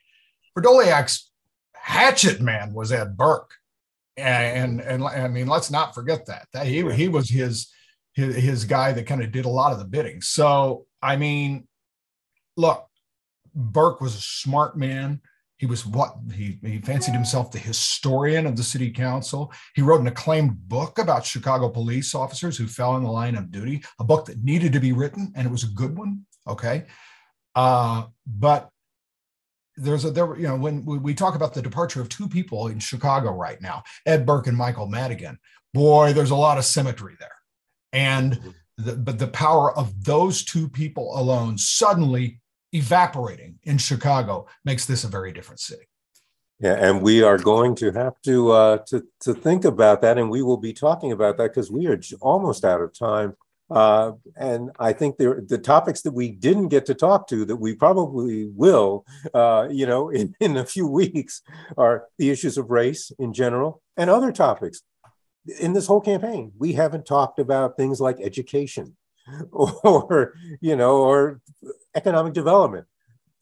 Vrdolyak's 0.57 1.33
hatchet 1.75 2.41
man 2.41 2.73
was 2.73 2.93
Ed 2.93 3.17
Burke. 3.17 3.51
And, 4.17 4.81
and, 4.81 5.03
and 5.03 5.05
I 5.05 5.27
mean, 5.27 5.49
let's 5.49 5.71
not 5.71 5.95
forget 5.95 6.27
that. 6.27 6.47
that 6.53 6.67
he, 6.67 6.89
he 6.93 7.09
was 7.09 7.29
his, 7.29 7.73
his, 8.15 8.37
his 8.37 8.65
guy 8.65 8.93
that 8.93 9.07
kind 9.07 9.23
of 9.23 9.33
did 9.33 9.45
a 9.45 9.51
lot 9.51 9.73
of 9.73 9.81
the 9.81 9.85
bidding. 9.85 10.21
So, 10.21 10.87
I 11.03 11.17
mean, 11.17 11.67
look, 12.57 12.87
Burke 13.53 14.01
was 14.01 14.15
a 14.15 14.21
smart 14.21 14.77
man. 14.77 15.21
He 15.59 15.67
was 15.67 15.85
what 15.85 16.15
he, 16.33 16.59
he 16.63 16.79
fancied 16.79 17.15
himself 17.15 17.51
the 17.51 17.59
historian 17.59 18.47
of 18.47 18.57
the 18.57 18.63
city 18.63 18.91
council. 18.91 19.53
He 19.75 19.83
wrote 19.83 20.01
an 20.01 20.07
acclaimed 20.07 20.69
book 20.69 20.99
about 20.99 21.27
Chicago 21.27 21.69
police 21.69 22.15
officers 22.15 22.57
who 22.57 22.67
fell 22.69 22.97
in 22.97 23.03
the 23.03 23.11
line 23.11 23.37
of 23.37 23.51
duty, 23.51 23.83
a 23.99 24.05
book 24.05 24.27
that 24.27 24.43
needed 24.43 24.73
to 24.73 24.81
be 24.81 24.93
written, 24.93 25.33
and 25.35 25.47
it 25.47 25.51
was 25.51 25.65
a 25.65 25.75
good 25.75 25.99
one. 25.99 26.25
Okay. 26.47 26.87
Uh, 27.55 28.05
but 28.25 28.71
there's 29.77 30.05
a 30.05 30.11
there, 30.11 30.37
you 30.37 30.47
know, 30.47 30.57
when 30.57 30.85
we 30.85 31.13
talk 31.13 31.35
about 31.35 31.55
the 31.55 31.63
departure 31.63 32.01
of 32.01 32.09
two 32.09 32.29
people 32.29 32.69
in 32.69 32.79
Chicago 32.79 33.33
right 33.33 33.61
now, 33.61 33.83
Ed 34.07 34.25
Burke 34.25 34.47
and 34.47 34.57
Michael 34.57 34.87
Madigan, 34.87 35.39
boy, 35.75 36.13
there's 36.13 36.31
a 36.31 36.37
lot 36.37 36.59
of 36.59 36.65
symmetry 36.65 37.17
there. 37.19 37.31
And 37.93 38.55
the, 38.77 38.95
but 38.95 39.19
the 39.19 39.29
power 39.29 39.77
of 39.77 40.05
those 40.05 40.45
two 40.45 40.69
people 40.69 41.19
alone 41.19 41.59
suddenly 41.59 42.41
evaporating 42.73 43.59
in 43.65 43.79
Chicago 43.79 44.47
makes 44.65 44.87
this 44.87 45.05
a 45.05 45.09
very 45.09 45.33
different 45.33 45.61
city. 45.61 45.89
Yeah, 46.61 46.75
and 46.75 47.03
we 47.03 47.23
are 47.23 47.39
going 47.39 47.77
to 47.77 47.93
have 47.93 48.21
to 48.23 48.51
uh, 48.51 48.79
to 48.89 49.05
to 49.21 49.35
think 49.35 49.65
about 49.65 50.03
that, 50.03 50.19
and 50.19 50.29
we 50.29 50.43
will 50.43 50.57
be 50.57 50.73
talking 50.73 51.13
about 51.13 51.37
that 51.37 51.55
because 51.55 51.71
we 51.71 51.87
are 51.87 52.01
almost 52.21 52.65
out 52.65 52.81
of 52.81 52.93
time. 52.99 53.35
Uh, 53.71 54.13
and 54.37 54.71
I 54.79 54.93
think 54.93 55.19
there, 55.19 55.43
the 55.47 55.59
topics 55.59 56.01
that 56.03 56.13
we 56.13 56.31
didn't 56.31 56.69
get 56.69 56.87
to 56.87 56.95
talk 56.95 57.29
to 57.29 57.45
that 57.45 57.57
we 57.57 57.75
probably 57.75 58.47
will, 58.47 59.05
uh, 59.35 59.69
you 59.71 59.87
know, 59.87 60.09
in, 60.21 60.35
in 60.41 60.57
a 60.57 60.65
few 60.65 60.89
weeks, 60.89 61.43
are 61.77 62.07
the 62.19 62.31
issues 62.31 62.59
of 62.59 62.71
race 62.71 63.13
in 63.19 63.33
general 63.33 63.83
and 63.97 64.11
other 64.11 64.33
topics. 64.33 64.83
In 65.61 65.75
this 65.75 65.87
whole 65.87 66.01
campaign, 66.01 66.53
we 66.59 66.73
haven't 66.73 67.07
talked 67.07 67.39
about 67.39 67.77
things 67.77 68.01
like 68.01 68.19
education, 68.21 68.97
or 69.53 70.35
you 70.61 70.75
know, 70.75 70.99
or 70.99 71.41
economic 71.99 72.33
development. 72.33 72.87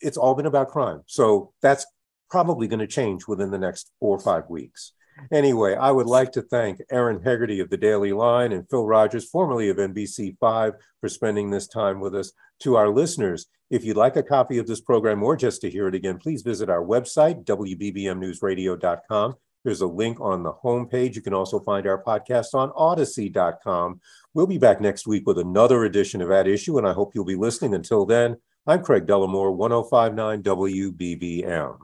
It's 0.00 0.16
all 0.16 0.34
been 0.34 0.46
about 0.46 0.68
crime. 0.68 1.02
So 1.06 1.52
that's 1.62 1.86
probably 2.30 2.66
going 2.66 2.80
to 2.80 2.86
change 2.86 3.28
within 3.28 3.50
the 3.50 3.58
next 3.58 3.92
four 4.00 4.16
or 4.16 4.20
five 4.20 4.44
weeks. 4.48 4.92
Anyway, 5.32 5.74
I 5.74 5.90
would 5.90 6.06
like 6.06 6.32
to 6.32 6.42
thank 6.42 6.80
Erin 6.90 7.22
Hegarty 7.22 7.60
of 7.60 7.70
the 7.70 7.76
Daily 7.76 8.12
Line 8.12 8.52
and 8.52 8.68
Phil 8.68 8.86
Rogers, 8.86 9.28
formerly 9.28 9.68
of 9.70 9.78
NBC5, 9.78 10.72
for 11.00 11.08
spending 11.08 11.50
this 11.50 11.66
time 11.66 12.00
with 12.00 12.14
us. 12.14 12.32
To 12.60 12.76
our 12.76 12.88
listeners, 12.88 13.46
if 13.70 13.84
you'd 13.84 13.96
like 13.96 14.16
a 14.16 14.22
copy 14.22 14.58
of 14.58 14.66
this 14.66 14.80
program 14.80 15.22
or 15.22 15.36
just 15.36 15.60
to 15.62 15.70
hear 15.70 15.88
it 15.88 15.94
again, 15.94 16.18
please 16.18 16.42
visit 16.42 16.70
our 16.70 16.82
website, 16.82 17.44
WBBMNewsRadio.com. 17.44 19.34
There's 19.66 19.80
a 19.80 19.86
link 19.88 20.20
on 20.20 20.44
the 20.44 20.52
homepage. 20.52 21.16
You 21.16 21.22
can 21.22 21.34
also 21.34 21.58
find 21.58 21.88
our 21.88 22.00
podcast 22.00 22.54
on 22.54 22.70
Audacy.com. 22.70 24.00
We'll 24.32 24.46
be 24.46 24.58
back 24.58 24.80
next 24.80 25.08
week 25.08 25.26
with 25.26 25.40
another 25.40 25.84
edition 25.86 26.22
of 26.22 26.30
At 26.30 26.46
Issue, 26.46 26.78
and 26.78 26.86
I 26.86 26.92
hope 26.92 27.16
you'll 27.16 27.24
be 27.24 27.34
listening. 27.34 27.74
Until 27.74 28.06
then, 28.06 28.36
I'm 28.68 28.84
Craig 28.84 29.06
Dellimore, 29.06 29.56
1059 29.56 30.44
WBBM. 30.44 31.78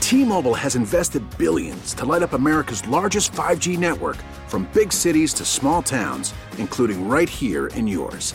T-Mobile 0.00 0.54
has 0.54 0.76
invested 0.76 1.38
billions 1.38 1.94
to 1.94 2.04
light 2.04 2.22
up 2.22 2.34
America's 2.34 2.86
largest 2.86 3.32
5G 3.32 3.78
network 3.78 4.16
from 4.46 4.68
big 4.74 4.92
cities 4.92 5.32
to 5.32 5.46
small 5.46 5.82
towns, 5.82 6.34
including 6.58 7.08
right 7.08 7.30
here 7.30 7.68
in 7.68 7.86
yours. 7.86 8.34